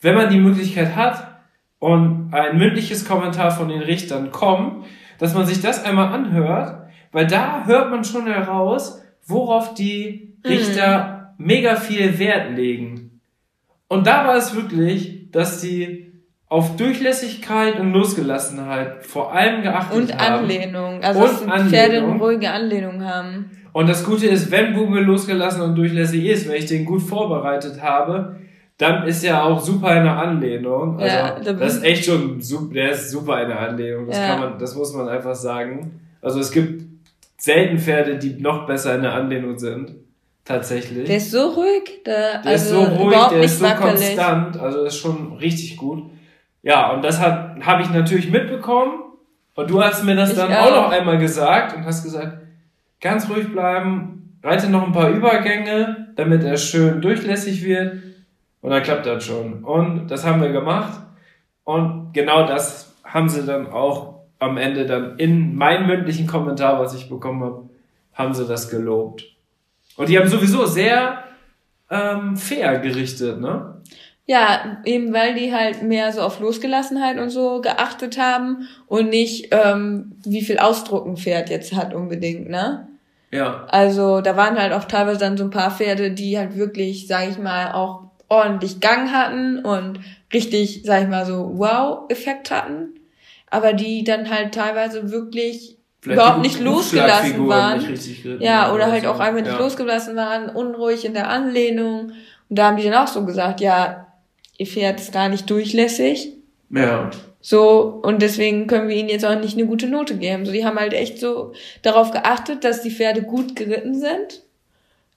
[0.00, 1.40] wenn man die Möglichkeit hat
[1.78, 4.86] und ein mündliches Kommentar von den Richtern kommt,
[5.18, 11.34] dass man sich das einmal anhört, weil da hört man schon heraus, worauf die Richter
[11.38, 11.46] mhm.
[11.46, 13.20] mega viel Wert legen.
[13.88, 16.12] Und da war es wirklich, dass sie
[16.48, 20.44] auf Durchlässigkeit und Losgelassenheit vor allem geachtet und haben.
[20.44, 21.02] Anlehnung.
[21.02, 21.70] Also und dass die Anlehnung.
[21.70, 23.50] Pferde eine ruhige Anlehnung haben.
[23.72, 27.82] Und das Gute ist, wenn Bube losgelassen und durchlässig ist, wenn ich den gut vorbereitet
[27.82, 28.36] habe,
[28.78, 30.98] dann ist er auch super in der Anlehnung.
[31.00, 34.06] Also ja, das ist echt schon super, der ist super in der Anlehnung.
[34.06, 34.28] Das ja.
[34.28, 36.00] kann man, das muss man einfach sagen.
[36.20, 36.84] Also es gibt
[37.44, 39.94] selten Pferde, die noch besser in der Anlehnung sind.
[40.44, 41.06] Tatsächlich.
[41.06, 44.84] Der ist so ruhig, der, der also ist so ruhig, der ist so konstant, also
[44.84, 46.10] ist schon richtig gut.
[46.62, 49.00] Ja, und das habe ich natürlich mitbekommen.
[49.54, 50.66] Und du hast mir das ich dann auch.
[50.66, 52.38] auch noch einmal gesagt und hast gesagt,
[53.00, 58.02] ganz ruhig bleiben, reite noch ein paar Übergänge, damit er schön durchlässig wird
[58.60, 59.62] und dann klappt das schon.
[59.62, 61.00] Und das haben wir gemacht
[61.62, 66.94] und genau das haben sie dann auch am Ende dann in meinem mündlichen Kommentar, was
[66.94, 67.68] ich bekommen habe,
[68.12, 69.24] haben sie das gelobt.
[69.96, 71.24] Und die haben sowieso sehr
[71.90, 73.82] ähm, fair gerichtet, ne?
[74.26, 79.48] Ja, eben weil die halt mehr so auf Losgelassenheit und so geachtet haben und nicht,
[79.50, 82.88] ähm, wie viel Ausdruck ein Pferd jetzt hat unbedingt, ne?
[83.30, 83.66] Ja.
[83.68, 87.28] Also da waren halt auch teilweise dann so ein paar Pferde, die halt wirklich, sag
[87.28, 90.00] ich mal, auch ordentlich Gang hatten und
[90.32, 92.93] richtig, sag ich mal, so Wow-Effekt hatten,
[93.54, 97.90] aber die dann halt teilweise wirklich Vielleicht überhaupt nicht losgelassen waren.
[97.90, 99.10] Nicht ja, oder, oder halt so.
[99.10, 99.58] auch einfach nicht ja.
[99.58, 102.12] losgelassen waren, unruhig in der Anlehnung.
[102.50, 104.08] Und da haben die dann auch so gesagt, ja,
[104.58, 106.32] ihr Pferd ist gar nicht durchlässig.
[106.70, 107.10] Ja.
[107.40, 110.44] So, und deswegen können wir ihnen jetzt auch nicht eine gute Note geben.
[110.44, 111.52] So, die haben halt echt so
[111.82, 114.42] darauf geachtet, dass die Pferde gut geritten sind,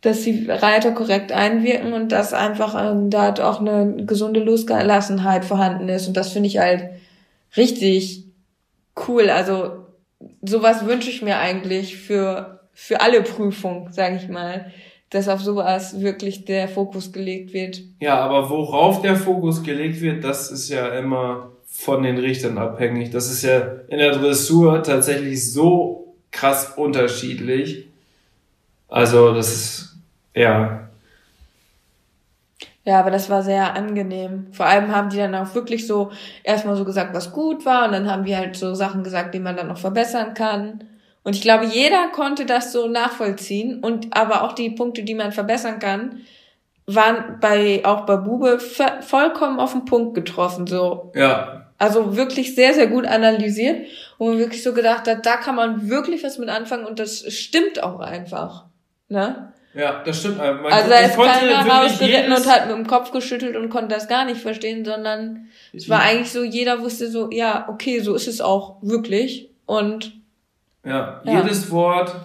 [0.02, 5.44] dass die Reiter korrekt einwirken und dass einfach ähm, da halt auch eine gesunde Losgelassenheit
[5.44, 6.08] vorhanden ist.
[6.08, 6.92] Und das finde ich halt
[7.56, 8.27] richtig
[9.08, 9.30] cool.
[9.30, 9.86] Also,
[10.42, 14.72] sowas wünsche ich mir eigentlich für, für alle Prüfungen, sage ich mal
[15.10, 17.82] dass auf sowas wirklich der Fokus gelegt wird.
[18.00, 23.12] Ja, aber worauf der Fokus gelegt wird, das ist ja immer von den Richtern abhängig.
[23.12, 27.88] Das ist ja in der Dressur tatsächlich so krass unterschiedlich.
[28.90, 29.96] Also das ist,
[30.34, 30.87] ja.
[32.88, 34.48] Ja, aber das war sehr angenehm.
[34.54, 36.10] Vor allem haben die dann auch wirklich so
[36.46, 39.40] erstmal so gesagt, was gut war und dann haben wir halt so Sachen gesagt, die
[39.40, 40.86] man dann noch verbessern kann.
[41.22, 45.34] Und ich glaube, jeder konnte das so nachvollziehen und aber auch die Punkte, die man
[45.34, 46.22] verbessern kann,
[46.86, 48.58] waren bei auch bei Bube
[49.02, 51.12] vollkommen auf den Punkt getroffen so.
[51.14, 51.74] Ja.
[51.78, 53.86] Also wirklich sehr, sehr gut analysiert,
[54.18, 57.34] wo man wirklich so gedacht hat, da kann man wirklich was mit anfangen und das
[57.34, 58.64] stimmt auch einfach.
[59.10, 59.52] Ne?
[59.78, 60.40] Ja, das stimmt.
[60.40, 64.08] Man, also da ist keiner rausgeritten und hat mit dem Kopf geschüttelt und konnte das
[64.08, 68.28] gar nicht verstehen, sondern es war eigentlich so, jeder wusste so, ja, okay, so ist
[68.28, 69.52] es auch wirklich.
[69.68, 70.14] Und
[70.84, 71.42] ja, ja.
[71.42, 72.16] jedes Wort,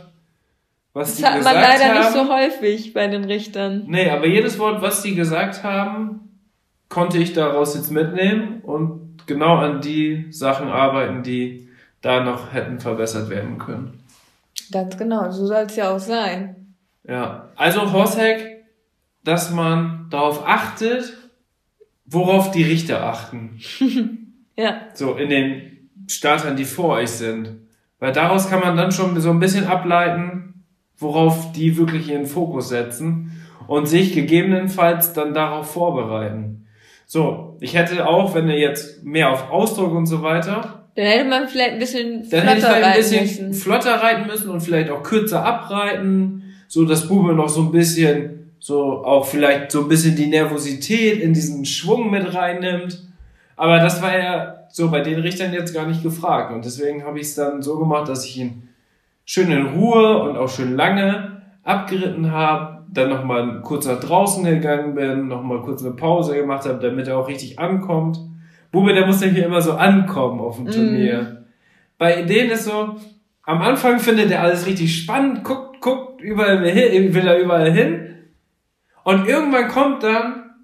[0.94, 1.44] was das die gesagt haben.
[1.44, 3.84] Das hat man leider haben, nicht so häufig bei den Richtern.
[3.86, 6.38] Nee, aber jedes Wort, was die gesagt haben,
[6.88, 11.68] konnte ich daraus jetzt mitnehmen und genau an die Sachen arbeiten, die
[12.00, 14.02] da noch hätten verbessert werden können.
[14.70, 16.71] Ganz genau, so soll es ja auch sein.
[17.06, 18.64] Ja, also Horsehack,
[19.24, 21.16] dass man darauf achtet,
[22.06, 23.58] worauf die Richter achten.
[24.56, 24.82] ja.
[24.94, 27.58] So in den Startern, die vor euch sind.
[27.98, 30.64] Weil daraus kann man dann schon so ein bisschen ableiten,
[30.98, 36.66] worauf die wirklich ihren Fokus setzen und sich gegebenenfalls dann darauf vorbereiten.
[37.06, 40.88] So, ich hätte auch, wenn er jetzt mehr auf Ausdruck und so weiter.
[40.94, 43.62] Dann hätte man vielleicht ein bisschen dann hätte ich vielleicht ein bisschen müssen.
[43.62, 46.41] flotter reiten müssen und vielleicht auch kürzer abreiten,
[46.72, 51.20] so dass Bube noch so ein bisschen, so auch vielleicht so ein bisschen die Nervosität
[51.20, 52.98] in diesen Schwung mit reinnimmt.
[53.56, 56.50] Aber das war ja so bei den Richtern jetzt gar nicht gefragt.
[56.50, 58.70] Und deswegen habe ich es dann so gemacht, dass ich ihn
[59.26, 64.94] schön in Ruhe und auch schön lange abgeritten habe, dann nochmal kurz nach draußen gegangen
[64.94, 68.18] bin, nochmal kurz eine Pause gemacht habe, damit er auch richtig ankommt.
[68.70, 71.44] Bube, der muss ja hier immer so ankommen auf dem Turnier.
[71.98, 72.96] Bei denen ist so,
[73.42, 78.14] am Anfang findet er alles richtig spannend, guckt, guckt überall hin, will er überall hin.
[79.04, 80.54] Und irgendwann kommt dann,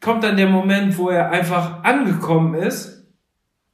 [0.00, 3.06] kommt dann der Moment, wo er einfach angekommen ist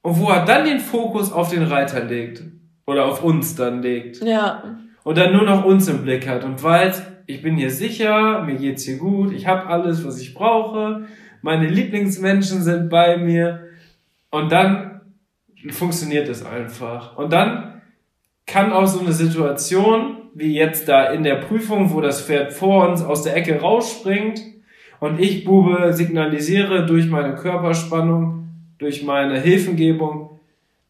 [0.03, 2.43] und wo er dann den Fokus auf den Reiter legt.
[2.87, 4.23] Oder auf uns dann legt.
[4.23, 4.63] Ja.
[5.03, 8.57] Und dann nur noch uns im Blick hat und weiß, ich bin hier sicher, mir
[8.57, 11.07] geht's hier gut, ich habe alles, was ich brauche,
[11.43, 13.69] meine Lieblingsmenschen sind bei mir.
[14.31, 15.01] Und dann
[15.71, 17.17] funktioniert es einfach.
[17.17, 17.83] Und dann
[18.47, 22.87] kann auch so eine Situation, wie jetzt da in der Prüfung, wo das Pferd vor
[22.89, 24.43] uns aus der Ecke rausspringt
[25.01, 30.39] und ich, Bube, signalisiere durch meine Körperspannung, durch meine Hilfengebung,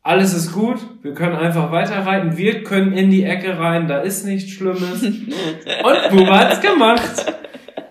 [0.03, 4.27] alles ist gut, wir können einfach weiterreiten, wir können in die Ecke rein, da ist
[4.27, 5.03] nichts Schlimmes.
[5.03, 7.35] und Bube hat's gemacht.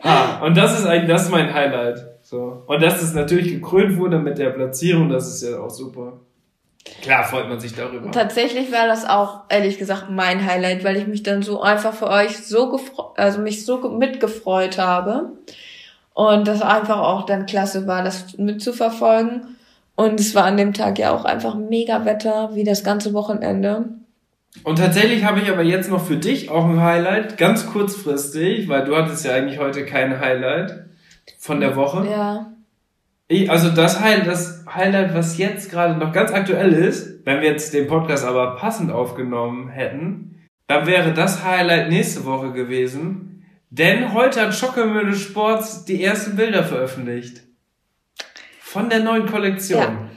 [0.02, 2.06] Ah, und das ist eigentlich, das ist mein Highlight.
[2.22, 2.64] So.
[2.68, 6.20] Und dass es natürlich gekrönt wurde mit der Platzierung, das ist ja auch super.
[7.02, 8.12] Klar freut man sich darüber.
[8.12, 12.08] Tatsächlich war das auch, ehrlich gesagt, mein Highlight, weil ich mich dann so einfach für
[12.08, 15.32] euch so gefreut, also mich so mitgefreut habe.
[16.14, 19.58] Und das einfach auch dann klasse war, das mitzuverfolgen.
[19.96, 23.86] Und es war an dem Tag ja auch einfach mega Wetter, wie das ganze Wochenende.
[24.64, 28.86] Und tatsächlich habe ich aber jetzt noch für dich auch ein Highlight, ganz kurzfristig, weil
[28.86, 30.86] du hattest ja eigentlich heute kein Highlight
[31.40, 32.08] von der Woche.
[32.10, 32.52] Ja.
[33.28, 37.50] Ich, also das Highlight, das Highlight, was jetzt gerade noch ganz aktuell ist, wenn wir
[37.50, 43.46] jetzt den Podcast aber passend aufgenommen hätten, dann wäre das Highlight nächste Woche gewesen.
[43.70, 47.44] Denn heute hat Schockemühle Sports die ersten Bilder veröffentlicht.
[48.60, 49.82] Von der neuen Kollektion.
[49.82, 50.10] Ja.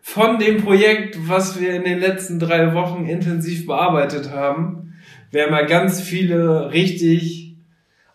[0.00, 4.94] Von dem Projekt, was wir in den letzten drei Wochen intensiv bearbeitet haben.
[5.30, 7.56] Wir haben ja ganz viele richtig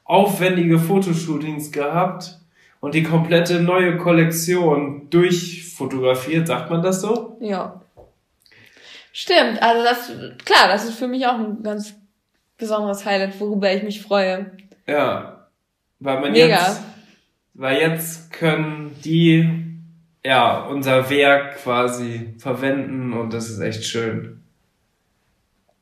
[0.03, 2.36] aufwendige Fotoshootings gehabt
[2.79, 7.37] und die komplette neue Kollektion durchfotografiert, sagt man das so?
[7.41, 7.81] Ja.
[9.11, 10.11] Stimmt, also das,
[10.45, 11.95] klar, das ist für mich auch ein ganz
[12.57, 14.51] besonderes Highlight, worüber ich mich freue.
[14.85, 15.47] Ja.
[15.99, 16.47] Weil man Mega.
[16.47, 16.81] jetzt,
[17.55, 19.49] weil jetzt können die,
[20.23, 24.43] ja, unser Werk quasi verwenden und das ist echt schön.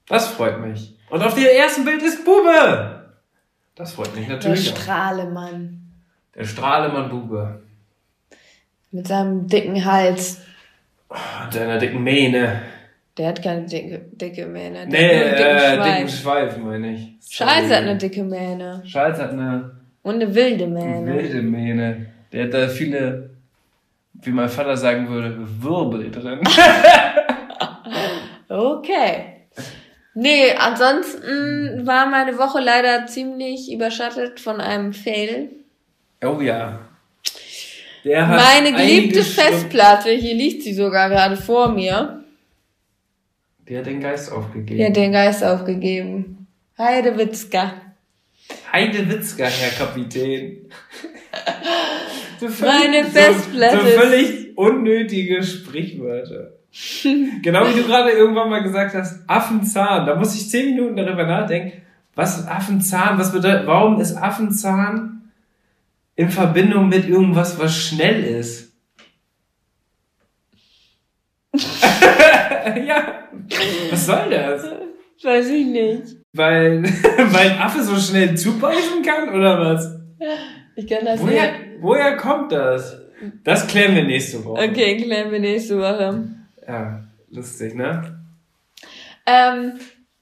[0.07, 0.95] Das freut mich.
[1.09, 3.17] Und auf dem ersten Bild ist Bube!
[3.75, 4.77] Das freut mich Der natürlich auch.
[4.77, 5.84] Strahlemann.
[6.35, 7.61] Der Strahlemann Bube.
[8.91, 10.41] Mit seinem dicken Hals.
[11.09, 12.61] Und deiner dicken Mähne.
[13.17, 14.87] Der hat keine dicke, dicke Mähne.
[14.87, 16.53] Der Nee, hat einen dicken äh, dicken Schweif.
[16.53, 17.09] Schweif, meine ich.
[17.29, 18.81] Scheiße hat eine dicke Mähne.
[18.85, 19.71] Scheiß hat eine
[20.03, 21.13] Und eine wilde Mähne.
[21.13, 22.05] wilde Mähne.
[22.33, 23.29] Der hat da viele,
[24.13, 26.39] wie mein Vater sagen würde, Wirbel drin.
[28.47, 29.25] Okay.
[30.13, 35.49] Nee, ansonsten war meine Woche leider ziemlich überschattet von einem Fail.
[36.25, 36.79] Oh ja.
[38.03, 42.23] Der hat Meine geliebte Festplatte, hier liegt sie sogar gerade vor mir,
[43.67, 44.77] Der hat den Geist aufgegeben.
[44.77, 46.47] die hat den Geist aufgegeben.
[46.77, 47.73] Heidewitzka.
[48.71, 50.57] Heidewitzka, Herr Kapitän.
[52.39, 56.51] So Meine so- Festplatte So ist- völlig unnötige Sprichwörter.
[57.41, 60.05] genau wie du gerade irgendwann mal gesagt hast, Affenzahn.
[60.05, 61.81] Da muss ich zehn Minuten darüber nachdenken.
[62.13, 63.17] Was ist Affenzahn?
[63.17, 65.14] Was bedeutet, warum ist Affenzahn
[66.15, 68.73] in Verbindung mit irgendwas, was schnell ist?
[72.85, 73.29] ja.
[73.91, 74.63] Was soll das?
[75.23, 76.17] Weiß ich nicht.
[76.33, 76.83] Weil,
[77.17, 79.99] weil ein Affe so schnell zubeißen kann oder was?
[80.75, 81.81] Ich kann das Woher, nicht.
[81.81, 83.01] woher kommt das?
[83.43, 84.61] Das klären wir nächste Woche.
[84.69, 86.27] Okay, klären wir nächste Woche.
[86.67, 88.19] Ja, lustig, ne?
[89.25, 89.73] Ähm,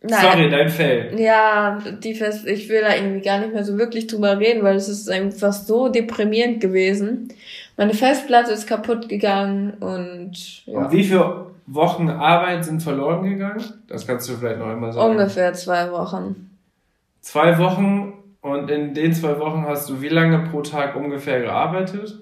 [0.04, 0.22] nein.
[0.22, 1.20] Sorry, dein Fail.
[1.20, 4.76] Ja, die Fest, ich will da irgendwie gar nicht mehr so wirklich drüber reden, weil
[4.76, 7.30] es ist einfach so deprimierend gewesen.
[7.78, 13.64] Meine Festplatte ist kaputt gegangen und ja, Und wie viele Wochen Arbeit sind verloren gegangen?
[13.88, 15.12] Das kannst du vielleicht noch einmal sagen.
[15.12, 16.51] ungefähr zwei Wochen.
[17.22, 22.20] Zwei Wochen und in den zwei Wochen hast du wie lange pro Tag ungefähr gearbeitet?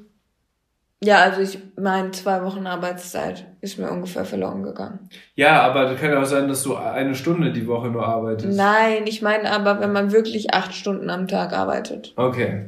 [1.04, 5.10] Ja, also ich meine, zwei Wochen Arbeitszeit ist mir ungefähr verloren gegangen.
[5.34, 8.56] Ja, aber das kann ja auch sein, dass du eine Stunde die Woche nur arbeitest.
[8.56, 12.14] Nein, ich meine aber, wenn man wirklich acht Stunden am Tag arbeitet.
[12.18, 12.66] Okay.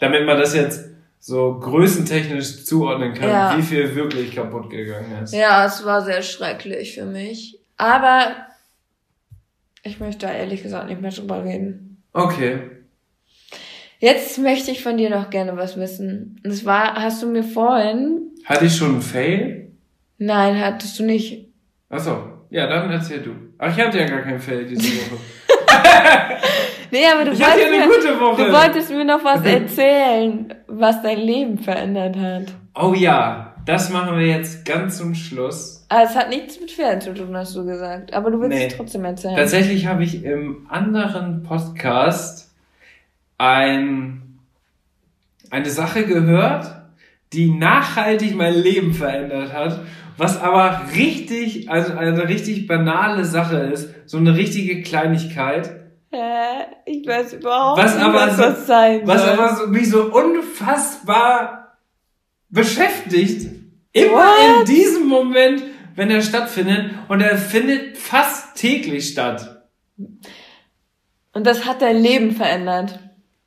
[0.00, 0.88] Damit man das jetzt
[1.20, 3.56] so größentechnisch zuordnen kann, Ja.
[3.58, 5.34] wie viel wirklich kaputt gegangen ist.
[5.34, 7.58] Ja, es war sehr schrecklich für mich.
[7.76, 8.28] Aber
[9.82, 12.02] ich möchte da ehrlich gesagt nicht mehr drüber reden.
[12.14, 12.60] Okay.
[14.04, 16.38] Jetzt möchte ich von dir noch gerne was wissen.
[16.44, 19.72] Und zwar hast du mir vorhin, Hatte ich schon einen Fail?
[20.18, 21.48] Nein, hattest du nicht.
[21.88, 22.18] Achso,
[22.50, 23.30] ja, dann erzähl du.
[23.56, 25.20] Ach, ich hatte ja gar kein Fell diese Woche.
[26.90, 28.44] Nee, aber du Ich hatte ja eine wolltest, gute Woche.
[28.44, 32.44] du wolltest mir noch was erzählen, was dein Leben verändert hat.
[32.78, 35.86] Oh ja, das machen wir jetzt ganz zum Schluss.
[35.88, 38.12] Aber es hat nichts mit Pferden zu tun, hast du gesagt.
[38.12, 38.66] Aber du willst Nee.
[38.66, 39.36] es trotzdem erzählen.
[39.36, 42.53] Tatsächlich habe ich im anderen Podcast
[43.38, 44.38] ein,
[45.50, 46.74] eine Sache gehört,
[47.32, 49.80] die nachhaltig mein Leben verändert hat,
[50.16, 55.80] was aber richtig, also eine richtig banale Sache ist, so eine richtige Kleinigkeit,
[56.12, 56.66] Hä?
[56.86, 59.30] ich weiß überhaupt Was nicht, aber was so- das sein was soll.
[59.30, 61.76] aber so, mich so unfassbar
[62.50, 63.50] beschäftigt.
[63.92, 64.60] Immer What?
[64.60, 65.62] in diesem Moment,
[65.96, 69.64] wenn er stattfindet, und er findet fast täglich statt.
[69.96, 72.98] Und das hat dein Leben verändert.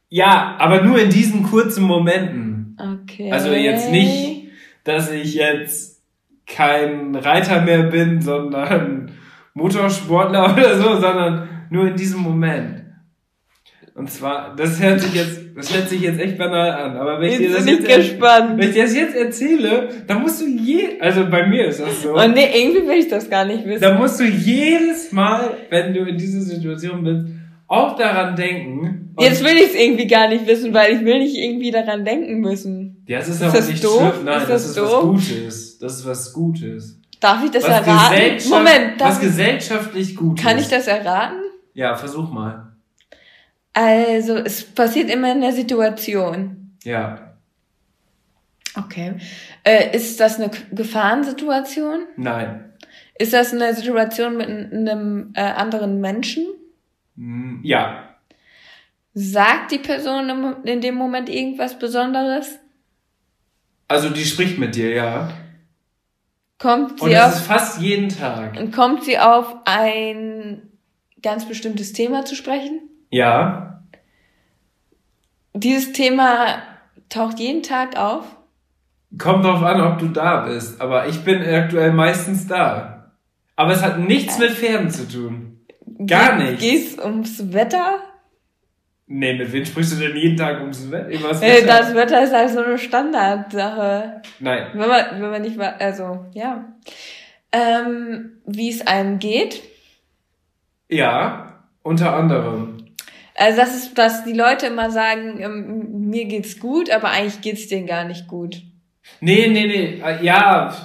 [0.09, 2.77] Ja, aber nur in diesen kurzen Momenten.
[2.79, 3.31] Okay.
[3.31, 4.47] Also jetzt nicht,
[4.83, 6.01] dass ich jetzt
[6.45, 9.11] kein Reiter mehr bin, sondern
[9.53, 12.83] Motorsportler oder so, sondern nur in diesem Moment.
[13.95, 17.31] Und zwar, das hört sich jetzt, das hört sich jetzt echt banal an, aber wenn
[17.31, 18.59] ich dir das jetzt, gespannt.
[18.59, 22.13] wenn ich das jetzt erzähle, dann musst du je, also bei mir ist das so,
[22.13, 23.81] Oh nee, irgendwie will ich das gar nicht wissen.
[23.81, 27.25] dann musst du jedes Mal, wenn du in dieser Situation bist,
[27.67, 29.13] auch daran denken.
[29.19, 32.39] Jetzt will ich es irgendwie gar nicht wissen, weil ich will nicht irgendwie daran denken
[32.39, 33.03] müssen.
[33.07, 34.13] Ja, es ist, Ist aber das nicht doof?
[34.13, 34.25] schlimm.
[34.25, 35.01] Nein, Ist das, das ist was doof?
[35.03, 35.77] Gutes.
[35.79, 36.99] Das ist was Gutes.
[37.19, 38.49] Darf ich das Was, erraten?
[38.49, 40.65] Moment, was gesellschaftlich gut kann ist.
[40.65, 41.39] ich das erraten?
[41.73, 42.73] Ja, versuch mal.
[43.73, 46.75] Also, es passiert immer in der Situation.
[46.83, 47.33] Ja.
[48.75, 49.15] Okay.
[49.63, 52.01] Äh, ist das eine Gefahrensituation?
[52.17, 52.65] Nein.
[53.17, 56.45] Ist das eine Situation mit einem äh, anderen Menschen?
[57.17, 58.03] Hm, Ja.
[59.19, 62.59] Sagt die Person in dem Moment irgendwas Besonderes?
[63.87, 65.29] Also die spricht mit dir, ja.
[66.59, 68.71] Kommt Und sie das ist auf, fast jeden Tag.
[68.73, 70.69] kommt sie auf ein
[71.23, 72.81] ganz bestimmtes Thema zu sprechen?
[73.09, 73.81] Ja.
[75.53, 76.61] Dieses Thema
[77.09, 78.25] taucht jeden Tag auf?
[79.17, 80.79] Kommt drauf an, ob du da bist.
[80.81, 83.11] Aber ich bin aktuell meistens da.
[83.55, 85.46] Aber es hat nichts mit Pferden zu tun.
[86.05, 86.59] Gar nichts.
[86.61, 87.99] Geht's ums Wetter?
[89.09, 91.07] Nee, mit wem sprichst du denn jeden Tag ums Wetter?
[91.09, 91.67] Über das Äh, Wetter?
[91.67, 94.21] das Wetter ist halt so eine Standardsache.
[94.39, 94.67] Nein.
[94.73, 96.65] Wenn man, wenn man nicht, also, ja.
[97.53, 99.61] Ähm, wie es einem geht.
[100.89, 101.63] Ja.
[101.83, 102.77] Unter anderem.
[103.35, 107.67] Also, das ist, dass die Leute immer sagen, ähm, mir geht's gut, aber eigentlich geht's
[107.67, 108.61] denen gar nicht gut.
[109.21, 110.01] Nee, nee, nee.
[110.03, 110.75] äh, Ja.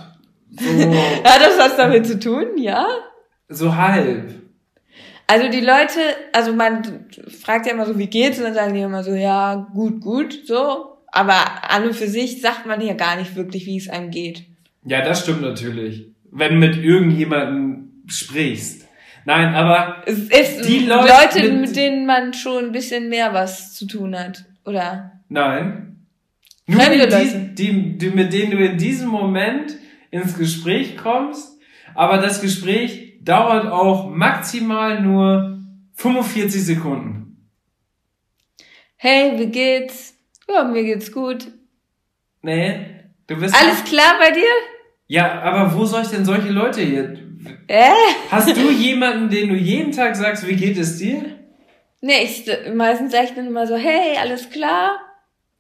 [0.51, 0.69] So,
[1.25, 2.57] Hat das was damit zu tun?
[2.57, 2.87] Ja?
[3.49, 4.33] so halb.
[5.27, 6.01] Also, die Leute,
[6.33, 7.07] also man
[7.43, 8.39] fragt ja immer so, wie geht's?
[8.39, 10.89] Und dann sagen die immer so, ja, gut, gut, so.
[11.15, 11.35] Aber
[11.71, 14.45] an und für sich sagt man ja gar nicht wirklich, wie es einem geht.
[14.85, 16.07] Ja, das stimmt natürlich.
[16.31, 18.87] Wenn du mit irgendjemandem sprichst.
[19.25, 23.33] Nein, aber Es ist Die Leute, Leute mit, mit- denen man schon ein bisschen mehr
[23.33, 24.45] was zu tun hat.
[24.65, 25.13] Oder?
[25.29, 25.89] nein.
[26.67, 29.77] Nur Fremde die, die, die, mit denen du in diesem Moment
[30.13, 31.59] ins Gespräch kommst,
[31.95, 35.59] aber das Gespräch dauert auch maximal nur
[35.95, 37.49] 45 Sekunden.
[38.97, 40.15] Hey, wie geht's?
[40.49, 41.49] Ja, mir geht's gut.
[42.43, 42.87] Nee,
[43.27, 44.49] du bist Alles klar bei dir?
[45.07, 47.19] Ja, aber wo soll ich denn solche Leute hier?
[47.69, 47.91] Äh?
[48.31, 51.25] Hast du jemanden, den du jeden Tag sagst, wie geht es dir?
[52.01, 52.45] Nee, ich
[52.75, 54.93] meistens sage ich dann immer so, hey, alles klar?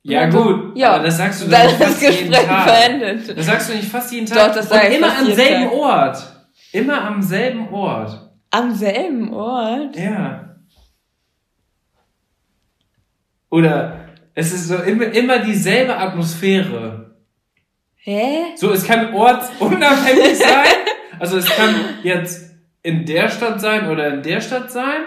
[0.04, 0.76] Ja, Und gut.
[0.76, 0.94] ja.
[0.94, 2.66] Aber das sagst du Dann dann fast jeden Gespräch Tag.
[2.66, 3.38] beendet.
[3.38, 4.48] Das sagst du nicht fast jeden Tag.
[4.48, 5.72] Doch, das sag Und ich immer am selben Tag.
[5.72, 6.31] Ort.
[6.72, 8.30] Immer am selben Ort.
[8.50, 9.96] Am selben Ort?
[9.96, 10.56] Ja.
[13.50, 17.16] Oder es ist so immer, immer dieselbe Atmosphäre.
[17.96, 18.56] Hä?
[18.56, 20.64] So, es kann ortsunabhängig sein.
[21.18, 22.50] Also es kann jetzt
[22.82, 25.02] in der Stadt sein oder in der Stadt sein,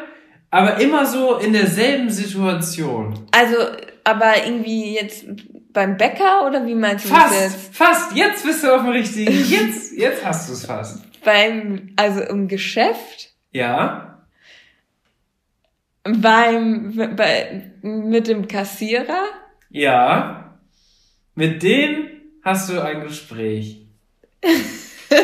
[0.49, 3.27] aber immer so in derselben Situation.
[3.31, 3.57] Also,
[4.03, 5.25] aber irgendwie jetzt
[5.73, 8.15] beim Bäcker oder wie meinst du das Fast, fast.
[8.15, 9.33] Jetzt bist du auf dem richtigen.
[9.49, 11.03] Jetzt, jetzt hast du es fast.
[11.25, 13.33] Beim, also im Geschäft?
[13.51, 14.19] Ja.
[16.03, 19.25] Beim, bei, mit dem Kassierer?
[19.69, 20.55] Ja.
[21.33, 22.07] Mit dem
[22.43, 23.81] hast du ein Gespräch.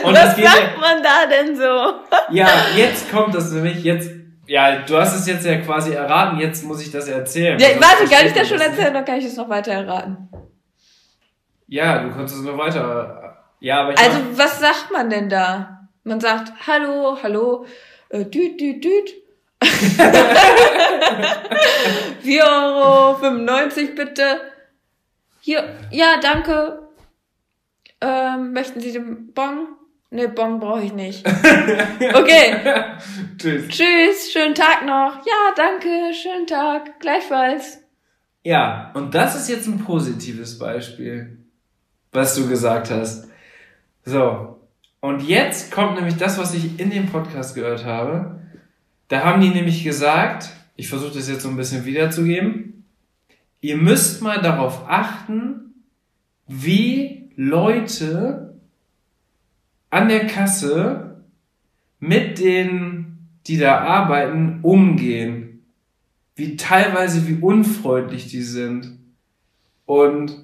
[0.04, 1.94] Und Was geht sagt man da denn so?
[2.32, 4.10] ja, jetzt kommt das nämlich, jetzt,
[4.48, 7.60] ja, du hast es jetzt ja quasi erraten, jetzt muss ich das erzählen.
[7.60, 10.30] Ja, Sonst warte, kann ich das schon erzählen, dann kann ich es noch weiter erraten.
[11.68, 15.81] Ja, du kannst es nur weiter, ja, aber ich Also, was sagt man denn da?
[16.04, 17.66] Man sagt, hallo, hallo,
[18.10, 19.14] äh, düt, düt, düt.
[19.62, 24.42] 4,95 Euro bitte.
[25.42, 26.88] Hier, ja, danke.
[28.00, 29.68] Ähm, möchten Sie den Bon?
[30.10, 31.26] Nee, Bon brauche ich nicht.
[32.14, 32.56] Okay.
[33.38, 33.68] Tschüss.
[33.70, 35.26] Tschüss, schönen Tag noch.
[35.26, 37.00] Ja, danke, schönen Tag.
[37.00, 37.80] Gleichfalls.
[38.44, 41.38] Ja, und das ist jetzt ein positives Beispiel,
[42.12, 43.30] was du gesagt hast.
[44.04, 44.61] So.
[45.02, 48.40] Und jetzt kommt nämlich das, was ich in dem Podcast gehört habe.
[49.08, 52.86] Da haben die nämlich gesagt, ich versuche das jetzt so ein bisschen wiederzugeben,
[53.60, 55.74] ihr müsst mal darauf achten,
[56.48, 58.60] wie Leute
[59.90, 61.24] an der Kasse
[62.00, 65.64] mit denen, die da arbeiten, umgehen.
[66.36, 68.98] Wie teilweise, wie unfreundlich die sind.
[69.86, 70.44] Und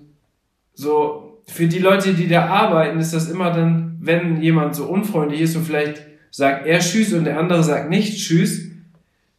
[0.74, 5.41] so, für die Leute, die da arbeiten, ist das immer dann, wenn jemand so unfreundlich
[5.41, 8.70] ist und vielleicht sagt er Tschüss und der andere sagt nicht Tschüss,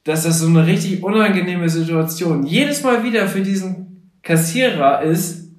[0.05, 5.53] dass das so eine richtig unangenehme Situation jedes Mal wieder für diesen Kassierer ist,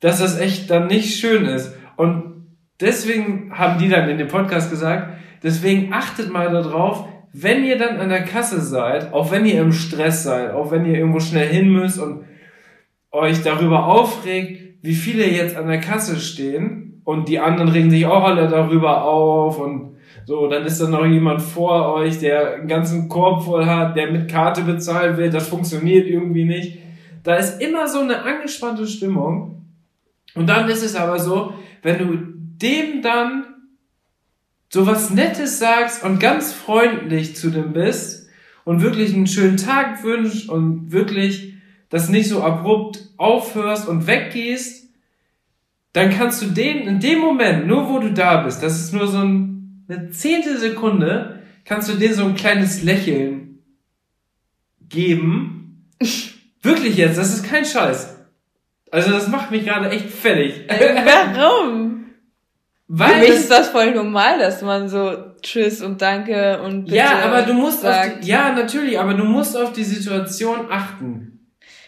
[0.00, 1.74] dass das echt dann nicht schön ist.
[1.96, 2.46] Und
[2.80, 7.98] deswegen haben die dann in dem Podcast gesagt, deswegen achtet mal darauf, wenn ihr dann
[7.98, 11.48] an der Kasse seid, auch wenn ihr im Stress seid, auch wenn ihr irgendwo schnell
[11.48, 12.24] hin müsst und
[13.10, 18.04] euch darüber aufregt, wie viele jetzt an der Kasse stehen und die anderen regen sich
[18.04, 19.92] auch alle darüber auf und
[20.26, 24.10] so, dann ist da noch jemand vor euch, der einen ganzen Korb voll hat, der
[24.10, 26.78] mit Karte bezahlen will, das funktioniert irgendwie nicht.
[27.22, 29.66] Da ist immer so eine angespannte Stimmung.
[30.34, 32.18] Und dann ist es aber so, wenn du
[32.60, 33.44] dem dann
[34.68, 38.28] so was Nettes sagst und ganz freundlich zu dem bist
[38.64, 41.54] und wirklich einen schönen Tag wünschst und wirklich
[41.92, 44.88] das nicht so abrupt aufhörst und weggehst,
[45.92, 49.06] dann kannst du den in dem Moment, nur wo du da bist, das ist nur
[49.06, 53.58] so ein, eine zehnte Sekunde, kannst du denen so ein kleines Lächeln
[54.88, 55.86] geben.
[56.62, 58.16] Wirklich jetzt, das ist kein Scheiß.
[58.90, 60.64] Also das macht mich gerade echt fertig.
[60.68, 60.96] Äh,
[61.34, 62.06] warum?
[62.88, 66.84] Für Weil mich das, ist das voll normal, dass man so Tschüss und Danke und
[66.84, 68.24] bitte ja, aber du musst auf sagt.
[68.24, 71.41] die, ja natürlich, aber du musst auf die Situation achten.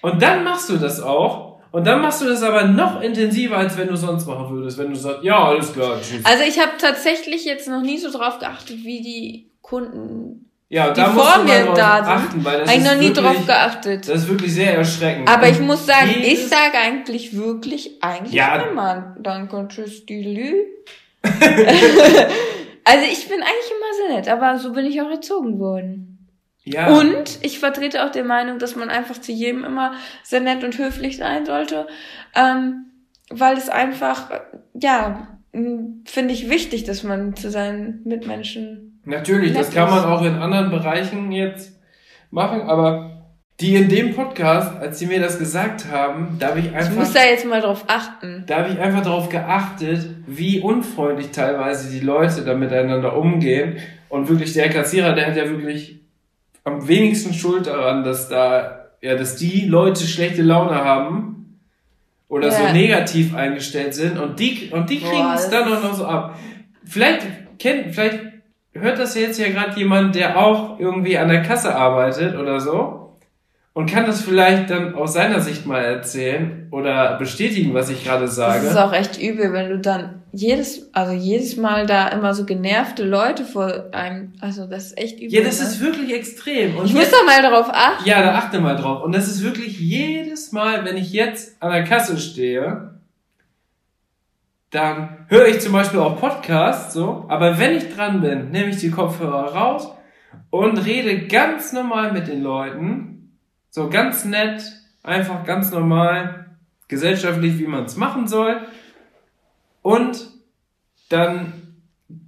[0.05, 1.61] Und dann machst du das auch.
[1.71, 4.77] Und dann machst du das aber noch intensiver, als wenn du sonst machen würdest.
[4.79, 6.25] Wenn du sagst, ja, alles klar, tschüss.
[6.25, 11.01] Also ich habe tatsächlich jetzt noch nie so drauf geachtet, wie die Kunden Ja, die
[11.01, 14.09] da vor mir da sind, achten, weil das habe ich noch nie wirklich, drauf geachtet.
[14.09, 15.29] Das ist wirklich sehr erschreckend.
[15.29, 18.57] Aber ich muss sagen, ich sage eigentlich wirklich, eigentlich Ja.
[18.57, 20.53] immer Danke, Tschüss, Dilü.
[21.25, 26.14] also ich bin eigentlich immer sehr nett, aber so bin ich auch erzogen worden.
[26.65, 29.93] Ja, Und ich vertrete auch die Meinung, dass man einfach zu jedem immer
[30.23, 31.87] sehr nett und höflich sein sollte,
[32.35, 32.87] ähm,
[33.31, 34.31] weil es einfach,
[34.75, 39.01] ja, finde ich wichtig, dass man zu seinen Mitmenschen.
[39.05, 41.79] Natürlich, das kann man auch in anderen Bereichen jetzt
[42.31, 43.15] machen, aber
[43.61, 46.95] die in dem Podcast, als sie mir das gesagt haben, da habe ich Ich einfach,
[46.95, 48.45] muss da jetzt mal drauf achten.
[48.47, 53.77] da habe ich einfach darauf geachtet, wie unfreundlich teilweise die Leute da miteinander umgehen.
[54.09, 56.04] Und wirklich der Kassierer, der hat ja wirklich
[56.65, 61.61] am wenigsten Schuld daran, dass da, ja, dass die Leute schlechte Laune haben
[62.29, 62.73] oder so Ja.
[62.73, 66.39] negativ eingestellt sind und die, und die kriegen es dann auch noch so ab.
[66.85, 67.27] Vielleicht
[67.59, 68.21] kennt, vielleicht
[68.73, 73.04] hört das jetzt ja gerade jemand, der auch irgendwie an der Kasse arbeitet oder so
[73.75, 78.27] und kann das vielleicht dann aus seiner Sicht mal erzählen oder bestätigen, was ich gerade
[78.27, 78.67] Das sage.
[78.69, 83.05] ist auch echt übel, wenn du dann jedes, also jedes Mal da immer so genervte
[83.05, 85.33] Leute vor einem, also das ist echt übel.
[85.35, 85.67] ja, das ne?
[85.67, 86.77] ist wirklich extrem.
[86.77, 88.09] Und ich muss da mal darauf achten.
[88.09, 89.03] Ja, da achte mal drauf.
[89.03, 92.95] Und das ist wirklich jedes Mal, wenn ich jetzt an der Kasse stehe,
[94.71, 97.25] dann höre ich zum Beispiel auch Podcasts, so.
[97.29, 99.89] Aber wenn ich dran bin, nehme ich die Kopfhörer raus
[100.51, 103.14] und rede ganz normal mit den Leuten.
[103.75, 104.63] So ganz nett,
[105.03, 106.47] einfach ganz normal,
[106.87, 108.61] gesellschaftlich, wie man es machen soll.
[109.83, 110.29] Und
[111.09, 111.53] dann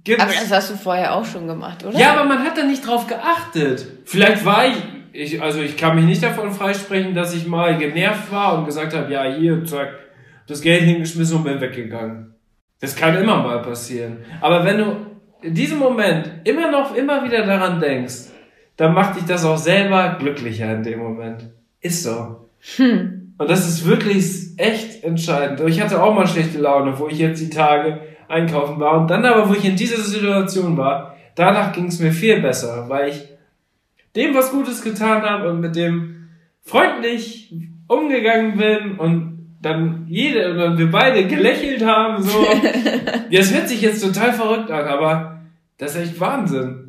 [0.03, 1.97] gibt's Aber das hast du vorher auch schon gemacht, oder?
[1.97, 3.87] ja, aber man hat da nicht drauf geachtet.
[4.03, 4.75] Vielleicht war ich,
[5.13, 8.93] ich, also ich kann mich nicht davon freisprechen, dass ich mal genervt war und gesagt
[8.93, 9.93] habe, ja, hier, zack,
[10.47, 12.35] das Geld hingeschmissen und bin weggegangen.
[12.81, 14.17] Das kann immer mal passieren.
[14.41, 14.97] Aber wenn du
[15.41, 18.33] in diesem Moment immer noch, immer wieder daran denkst,
[18.77, 21.49] dann macht dich das auch selber glücklicher in dem Moment.
[21.81, 22.49] Ist so.
[22.77, 23.33] Hm.
[23.37, 25.61] Und das ist wirklich echt entscheidend.
[25.67, 28.99] Ich hatte auch mal schlechte Laune, wo ich jetzt die Tage einkaufen war.
[28.99, 32.85] Und dann aber, wo ich in dieser Situation war, danach ging es mir viel besser,
[32.87, 33.27] weil ich
[34.15, 36.29] dem was Gutes getan habe und mit dem
[36.63, 37.53] freundlich
[37.87, 42.21] umgegangen bin und dann jede oder wir beide gelächelt haben.
[42.21, 42.45] So.
[43.29, 45.41] ja, das hört sich jetzt total verrückt an, aber
[45.77, 46.86] das ist echt Wahnsinn.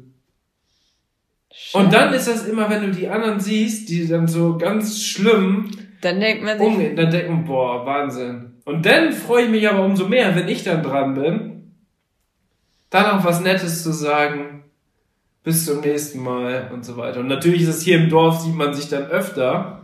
[1.73, 5.71] Und dann ist das immer, wenn du die anderen siehst, die dann so ganz schlimm
[6.01, 8.55] Dann denkt man sich, umgehen, dann denkt man, boah, Wahnsinn.
[8.65, 11.59] Und dann freue ich mich aber umso mehr, wenn ich dann dran bin
[12.91, 14.65] dann noch was Nettes zu sagen.
[15.45, 17.21] Bis zum nächsten Mal und so weiter.
[17.21, 19.83] Und natürlich ist es hier im Dorf, sieht man sich dann öfter,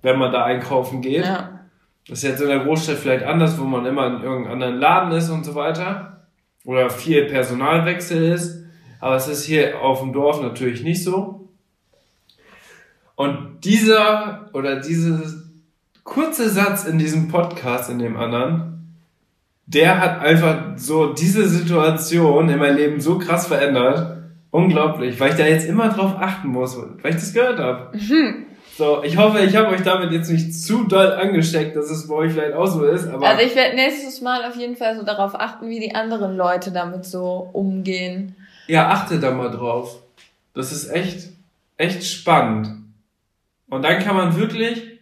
[0.00, 1.24] wenn man da einkaufen geht.
[1.24, 1.60] Ja.
[2.08, 5.12] Das ist jetzt in der Großstadt vielleicht anders, wo man immer in irgendeinem anderen Laden
[5.12, 6.24] ist und so weiter.
[6.64, 8.59] Oder viel Personalwechsel ist.
[9.00, 11.48] Aber es ist hier auf dem Dorf natürlich nicht so.
[13.16, 15.20] Und dieser oder dieser
[16.04, 18.96] kurze Satz in diesem Podcast, in dem anderen,
[19.66, 24.18] der hat einfach so diese Situation in meinem Leben so krass verändert.
[24.50, 27.96] Unglaublich, weil ich da jetzt immer drauf achten muss, weil ich das gehört habe.
[28.76, 32.14] So, ich hoffe, ich habe euch damit jetzt nicht zu doll angesteckt, dass es bei
[32.14, 35.04] euch vielleicht auch so ist, aber Also ich werde nächstes Mal auf jeden Fall so
[35.04, 38.34] darauf achten, wie die anderen Leute damit so umgehen.
[38.70, 40.00] Ja, achte da mal drauf.
[40.54, 41.30] Das ist echt,
[41.76, 42.68] echt spannend.
[43.68, 45.00] Und dann kann man wirklich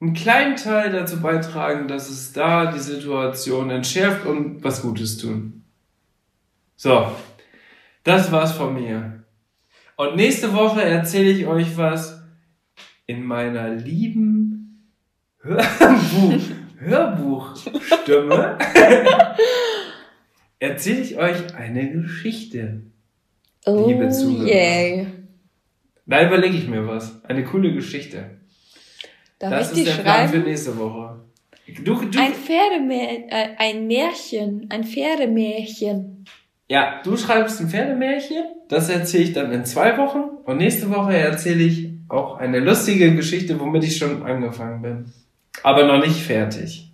[0.00, 5.64] einen kleinen Teil dazu beitragen, dass es da die Situation entschärft und was Gutes tun.
[6.76, 7.10] So,
[8.04, 9.24] das war's von mir.
[9.96, 12.22] Und nächste Woche erzähle ich euch was
[13.06, 14.92] in meiner lieben
[15.40, 16.42] Hörbuch,
[16.78, 18.58] Hörbuchstimme.
[20.58, 22.82] erzähle ich euch eine Geschichte.
[23.66, 24.48] Liebe oh Zuhörer.
[24.48, 25.06] yay.
[26.06, 27.22] Da überlege ich mir was.
[27.24, 28.38] Eine coole Geschichte.
[29.38, 30.48] Darf das ich ist der Plan für schreiben?
[30.48, 31.20] nächste Woche.
[31.84, 36.24] Du, du, Ein Pferdemär äh, ein Märchen, ein Pferdemärchen.
[36.68, 38.44] ja, du schreibst ein Pferdemärchen.
[38.68, 40.22] Das erzähle ich dann in zwei Wochen.
[40.44, 45.12] Und nächste Woche erzähle ich auch eine lustige Geschichte, womit ich schon angefangen bin.
[45.62, 46.90] Aber noch nicht fertig.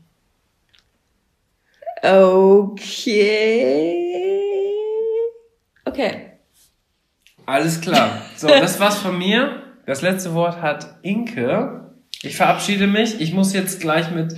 [2.02, 3.94] Okay.
[5.86, 6.34] Okay.
[7.47, 8.22] Alles klar.
[8.36, 9.62] So, das war's von mir.
[9.86, 11.90] Das letzte Wort hat Inke.
[12.22, 13.20] Ich verabschiede mich.
[13.20, 14.34] Ich muss jetzt gleich mit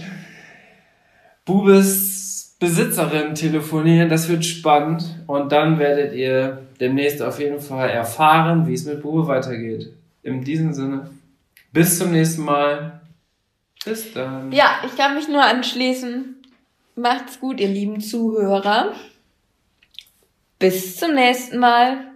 [1.45, 4.09] Bubes Besitzerin telefonieren.
[4.09, 5.05] Das wird spannend.
[5.27, 9.93] Und dann werdet ihr demnächst auf jeden Fall erfahren, wie es mit Bube weitergeht.
[10.23, 11.11] In diesem Sinne,
[11.73, 13.01] bis zum nächsten Mal.
[13.85, 14.51] Bis dann.
[14.51, 16.37] Ja, ich kann mich nur anschließen.
[16.97, 18.93] Macht's gut, ihr lieben Zuhörer.
[20.59, 22.16] Bis zum nächsten Mal.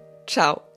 [0.25, 0.70] Tchau!